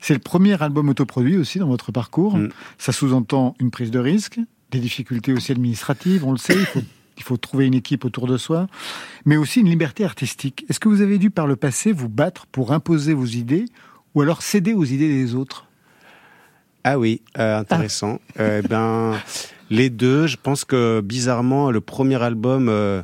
[0.00, 2.36] C'est le premier album autoproduit aussi dans votre parcours.
[2.36, 2.50] Mm.
[2.78, 4.38] Ça sous-entend une prise de risque,
[4.70, 6.54] des difficultés aussi administratives, on le sait.
[6.54, 6.82] Il faut,
[7.16, 8.68] il faut trouver une équipe autour de soi,
[9.24, 10.64] mais aussi une liberté artistique.
[10.68, 13.66] Est-ce que vous avez dû par le passé vous battre pour imposer vos idées
[14.16, 15.66] ou alors céder aux idées des autres
[16.82, 18.18] Ah oui, euh, intéressant.
[18.36, 18.42] Ah.
[18.42, 19.14] Euh, ben,
[19.70, 23.02] les deux, je pense que bizarrement, le premier album euh,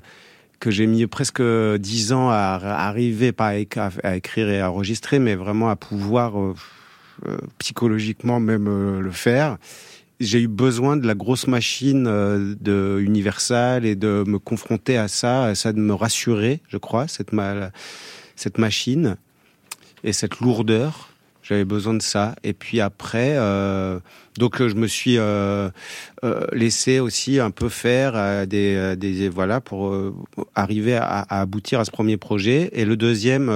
[0.58, 1.42] que j'ai mis presque
[1.78, 6.32] dix ans à, arriver, pas à, écrire et à enregistrer, mais vraiment à pouvoir
[7.58, 9.58] psychologiquement même le faire.
[10.18, 15.54] J'ai eu besoin de la grosse machine de Universal et de me confronter à ça,
[15.56, 17.32] ça de me rassurer, je crois, cette,
[18.36, 19.16] cette machine
[20.05, 21.12] et cette lourdeur.
[21.42, 22.36] J'avais besoin de ça.
[22.44, 23.98] Et puis après, euh,
[24.38, 25.70] donc je me suis euh,
[26.22, 28.12] euh, laissé aussi un peu faire
[29.32, 29.94] voilà pour
[30.55, 32.70] arriver à, aboutir à ce premier projet.
[32.72, 33.53] Et le deuxième,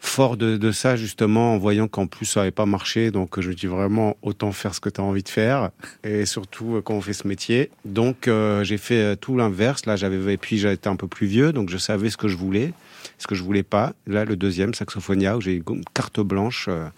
[0.00, 3.66] fort de, ça justement, en voyant qu'en plus ça n'avait pas marché, donc je dis
[3.66, 5.70] vraiment autant faire ce que tu as envie de faire,
[6.04, 7.70] et surtout quand on fait ce métier.
[7.84, 8.28] Donc
[8.62, 9.86] j'ai fait tout l'inverse.
[9.86, 12.36] Là, j'avais et puis j'étais un peu plus vieux, donc je savais ce que je
[12.36, 12.72] voulais
[13.18, 13.94] ce que je voulais pas.
[14.06, 16.66] Là, le deuxième, Saxophonia, où j'ai une carte blanche.
[16.68, 16.88] Euh,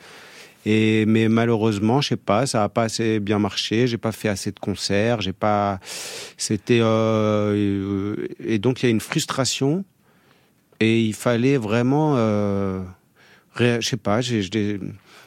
[0.66, 3.86] et mais malheureusement, je sais pas, ça a pas assez bien marché.
[3.86, 5.20] J'ai pas fait assez de concerts.
[5.20, 5.78] J'ai pas.
[6.36, 9.84] C'était euh, et donc il y a une frustration
[10.80, 12.14] et il fallait vraiment.
[12.16, 12.82] Euh,
[13.56, 14.20] je sais pas.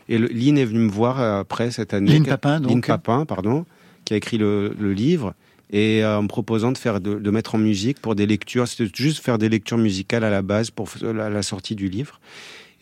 [0.10, 2.12] Et Lynn est venu me voir après cette année.
[2.12, 2.72] Lynn Papin, donc.
[2.72, 3.66] Lynn Papin, pardon,
[4.04, 5.34] qui a écrit le, le livre
[5.72, 8.68] et euh, en me proposant de faire de, mettre en musique pour des lectures.
[8.68, 12.20] C'était juste faire des lectures musicales à la base pour la, sortie du livre.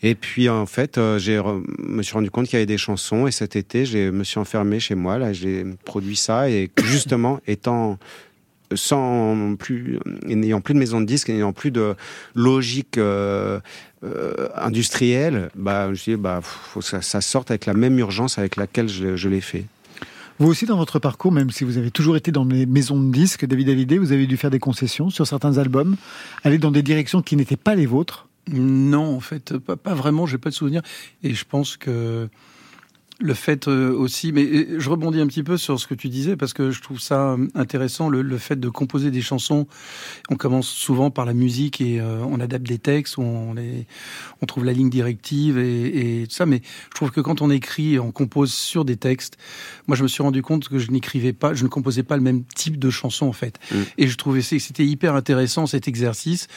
[0.02, 1.32] Et puis en fait, euh, je
[1.78, 4.38] me suis rendu compte qu'il y avait des chansons et cet été, je me suis
[4.38, 5.18] enfermé chez moi.
[5.18, 7.98] Là, j'ai produit ça et justement, étant
[8.72, 11.96] sans plus n'ayant plus de maison de disques, n'ayant plus de
[12.36, 13.58] logique euh,
[14.54, 17.98] industrielle, bah je me suis dit, bah faut que ça, ça, sorte avec la même
[17.98, 19.64] urgence avec laquelle je, je l'ai fait.
[20.40, 23.12] Vous aussi, dans votre parcours, même si vous avez toujours été dans les maisons de
[23.12, 25.96] disques, David Hallyday, vous avez dû faire des concessions sur certains albums,
[26.44, 28.26] aller dans des directions qui n'étaient pas les vôtres?
[28.50, 30.80] Non, en fait, pas, pas vraiment, j'ai pas de souvenir.
[31.22, 32.30] Et je pense que
[33.20, 36.36] le fait euh, aussi, mais je rebondis un petit peu sur ce que tu disais
[36.36, 39.66] parce que je trouve ça euh, intéressant le, le fait de composer des chansons.
[40.30, 43.86] On commence souvent par la musique et euh, on adapte des textes, on, les,
[44.40, 46.46] on trouve la ligne directive et, et, tout ça.
[46.46, 49.36] Mais je trouve que quand on écrit, on compose sur des textes.
[49.86, 52.22] Moi, je me suis rendu compte que je n'écrivais pas, je ne composais pas le
[52.22, 53.58] même type de chanson en fait.
[53.70, 53.76] Mm.
[53.98, 56.48] Et je trouvais que c'était hyper intéressant cet exercice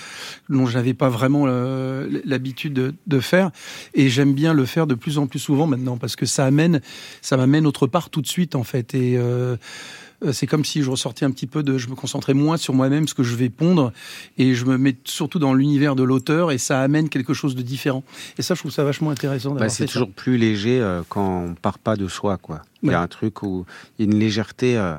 [0.50, 3.52] dont je n'avais pas vraiment l'habitude de, de faire.
[3.94, 6.82] Et j'aime bien le faire de plus en plus souvent maintenant parce que ça m'amène,
[7.22, 8.94] ça m'amène autre part tout de suite en fait.
[8.94, 9.58] Et euh,
[10.32, 13.08] c'est comme si je ressortais un petit peu de, je me concentrais moins sur moi-même,
[13.08, 13.92] ce que je vais pondre,
[14.38, 17.62] et je me mets surtout dans l'univers de l'auteur, et ça amène quelque chose de
[17.62, 18.04] différent.
[18.38, 19.56] Et ça, je trouve ça vachement intéressant.
[19.56, 22.62] Bah, c'est toujours plus léger euh, quand on part pas de soi, quoi.
[22.84, 23.66] Il y a un truc où
[23.98, 24.78] il y a une légèreté.
[24.78, 24.96] Euh,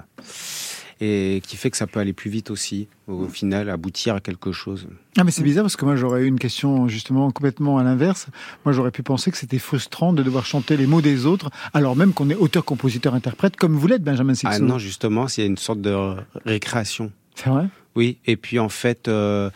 [1.01, 4.53] et qui fait que ça peut aller plus vite aussi, au final, aboutir à quelque
[4.53, 4.86] chose.
[5.16, 8.26] Ah mais c'est bizarre parce que moi j'aurais eu une question justement complètement à l'inverse.
[8.64, 11.97] Moi j'aurais pu penser que c'était frustrant de devoir chanter les mots des autres, alors
[11.97, 14.53] même qu'on est auteur, compositeur, interprète, comme vous l'êtes, Benjamin Sixou.
[14.55, 17.12] Ah non, justement, c'est une sorte de récréation.
[17.34, 17.66] C'est vrai?
[17.97, 19.51] Oui, et puis en fait, euh,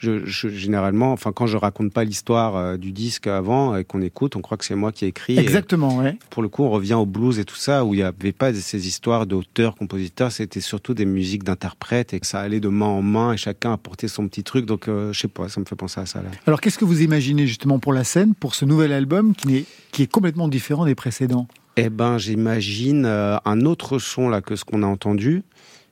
[0.00, 4.00] je, je, généralement, enfin, quand je raconte pas l'histoire euh, du disque avant et qu'on
[4.00, 5.38] écoute, on croit que c'est moi qui ai écrit.
[5.38, 6.16] Exactement, ouais.
[6.30, 8.52] Pour le coup, on revient au blues et tout ça, où il n'y avait pas
[8.54, 12.86] ces histoires d'auteurs, compositeurs, c'était surtout des musiques d'interprètes et que ça allait de main
[12.86, 14.64] en main et chacun apportait son petit truc.
[14.64, 16.22] Donc, euh, je sais pas, ça me fait penser à ça.
[16.22, 16.30] Là.
[16.46, 19.64] Alors, qu'est-ce que vous imaginez justement pour la scène, pour ce nouvel album qui est,
[19.92, 21.46] qui est complètement différent des précédents?
[21.76, 25.42] Eh ben, j'imagine euh, un autre son là que ce qu'on a entendu.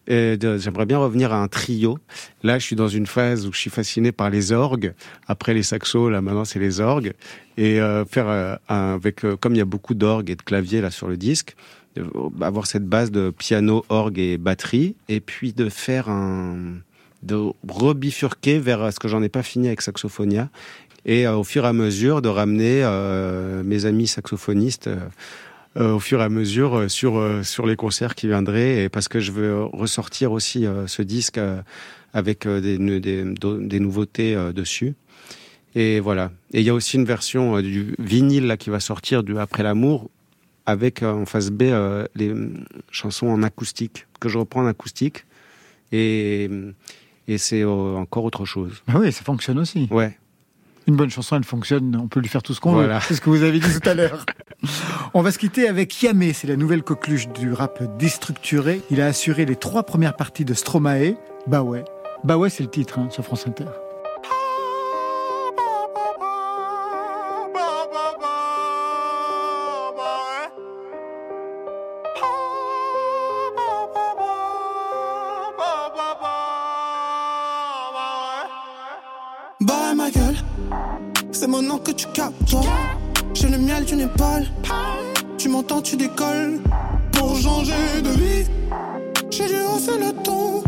[0.08, 1.98] J'aimerais bien revenir à un trio.
[2.42, 4.94] Là, je suis dans une phase où je suis fasciné par les orgues.
[5.26, 7.12] Après les saxos, là maintenant c'est les orgues.
[7.58, 10.80] Et euh, faire euh, avec, euh, comme il y a beaucoup d'orgues et de claviers
[10.80, 11.56] là sur le disque,
[12.40, 16.76] avoir cette base de piano, orgue et batterie, et puis de faire un,
[17.22, 20.48] de rebifurquer vers ce que j'en ai pas fini avec Saxophonia,
[21.04, 22.82] et au fur et à mesure de ramener
[23.64, 24.98] mes amis saxophonistes euh,
[25.78, 29.08] au fur et à mesure euh, sur euh, sur les concerts qui viendraient et parce
[29.08, 31.40] que je veux ressortir aussi ce disque
[32.12, 34.94] avec des, des, des nouveautés dessus.
[35.74, 36.32] Et voilà.
[36.52, 39.62] Et il y a aussi une version du vinyle là qui va sortir du Après
[39.62, 40.10] l'amour
[40.66, 41.64] avec en face B
[42.14, 42.34] les
[42.90, 45.24] chansons en acoustique que je reprends en acoustique
[45.92, 46.50] et
[47.28, 48.82] et c'est encore autre chose.
[48.88, 49.86] Ah oui, ça fonctionne aussi.
[49.90, 50.16] Ouais
[50.88, 52.88] une bonne chanson, elle fonctionne, on peut lui faire tout ce qu'on veut.
[53.02, 54.24] C'est ce que vous avez dit tout à l'heure.
[55.14, 58.82] on va se quitter avec Yamé, c'est la nouvelle coqueluche du rap déstructuré.
[58.90, 61.14] Il a assuré les trois premières parties de Stromae.
[61.46, 61.84] Bah ouais.
[62.24, 63.66] Bah ouais, c'est le titre hein, sur France Inter.
[82.46, 82.56] Tu
[85.58, 86.60] m'entends, tu décolles.
[87.12, 88.44] Pour changer de vie,
[89.30, 90.62] j'ai dû hausser le ton.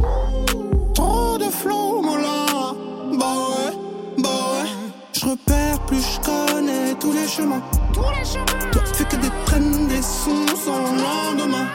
[0.94, 2.74] Trop de flow, là.
[3.18, 3.72] Bah ouais,
[4.18, 4.68] bah ouais.
[5.12, 7.62] Je repère plus, je connais tous les chemins.
[7.92, 8.70] Tous les chemins.
[8.72, 11.66] Toi, fais que des traînes, des sons sans lendemain.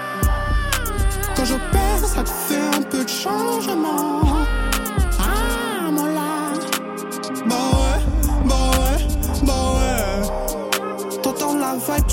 [1.36, 4.22] Quand j'opère, ça te fait un peu de changement.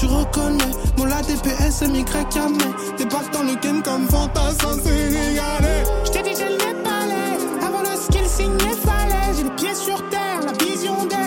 [0.02, 0.72] Tu reconnais.
[0.98, 5.84] Mon la DPS, MY, Des Débarque dans le game comme fantasme sénégalais.
[6.04, 7.38] J't'ai dit, j'ai le palais.
[7.64, 9.34] Avant le skill signé, fallait.
[9.36, 11.21] J'ai les pieds sur terre, la vision d'elle.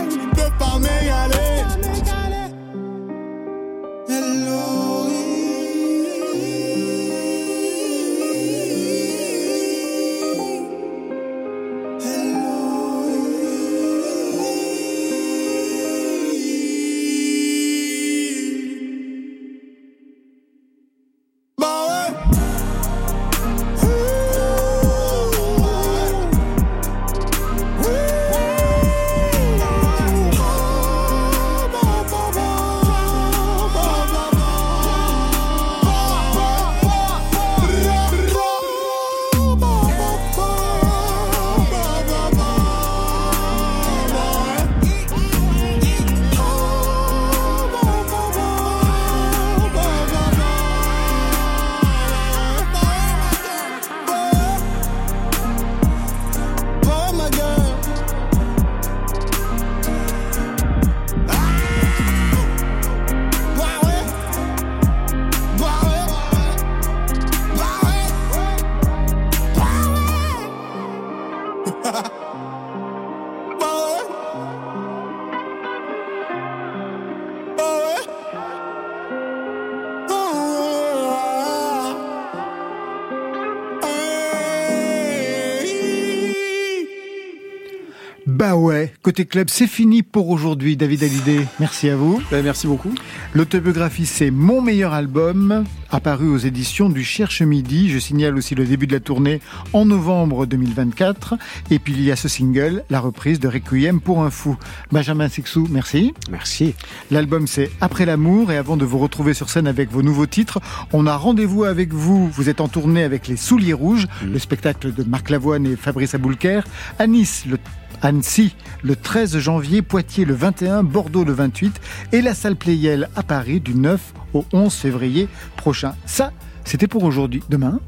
[89.06, 90.78] Côté club, c'est fini pour aujourd'hui.
[90.78, 92.20] David Hallyday, merci à vous.
[92.32, 92.92] Ben, merci beaucoup.
[93.36, 95.64] L'autobiographie, c'est mon meilleur album.
[95.92, 97.92] apparu aux éditions du Cherche Midi.
[97.92, 99.42] Je signale aussi le début de la tournée
[99.74, 101.36] en novembre 2024.
[101.70, 104.58] Et puis il y a ce single, la reprise de Requiem pour un fou.
[104.92, 106.16] Benjamin Sixou, merci.
[106.32, 106.74] Merci.
[107.12, 110.60] L'album c'est Après l'amour et avant de vous retrouver sur scène avec vos nouveaux titres,
[110.94, 112.28] on a rendez-vous avec vous.
[112.30, 114.34] Vous êtes en tournée avec les Souliers Rouges, mm.
[114.34, 116.62] le spectacle de Marc Lavoine et Fabrice Aboulker,
[116.98, 117.60] à Nice le
[118.02, 121.82] Annecy le 13 janvier, Poitiers le 21, Bordeaux le 28
[122.12, 125.96] et la salle Playel à Paris du 9 au 11 février prochain.
[126.06, 126.32] Ça,
[126.64, 127.44] c'était pour aujourd'hui.
[127.50, 127.80] Demain.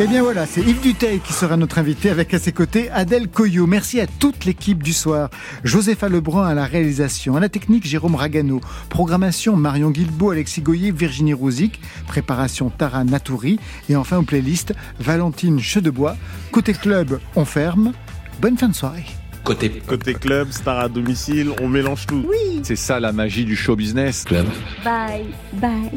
[0.00, 2.88] Et eh bien voilà, c'est Yves Duteil qui sera notre invité avec à ses côtés
[2.90, 3.66] Adèle Coyot.
[3.66, 5.28] Merci à toute l'équipe du soir.
[5.64, 10.92] Josépha Lebrun à la réalisation, à la technique Jérôme Ragano, programmation Marion Guilbault, Alexis Goyer,
[10.92, 16.16] Virginie Rouzic, préparation Tara Natouri et enfin aux playlists Valentine Chedebois.
[16.52, 17.92] Côté club, on ferme.
[18.40, 19.06] Bonne fin de soirée.
[19.42, 19.82] Côté...
[19.84, 22.24] Côté club, star à domicile, on mélange tout.
[22.28, 22.60] Oui.
[22.62, 24.22] C'est ça la magie du show business.
[24.22, 24.46] Club.
[24.84, 25.90] Bye, bye.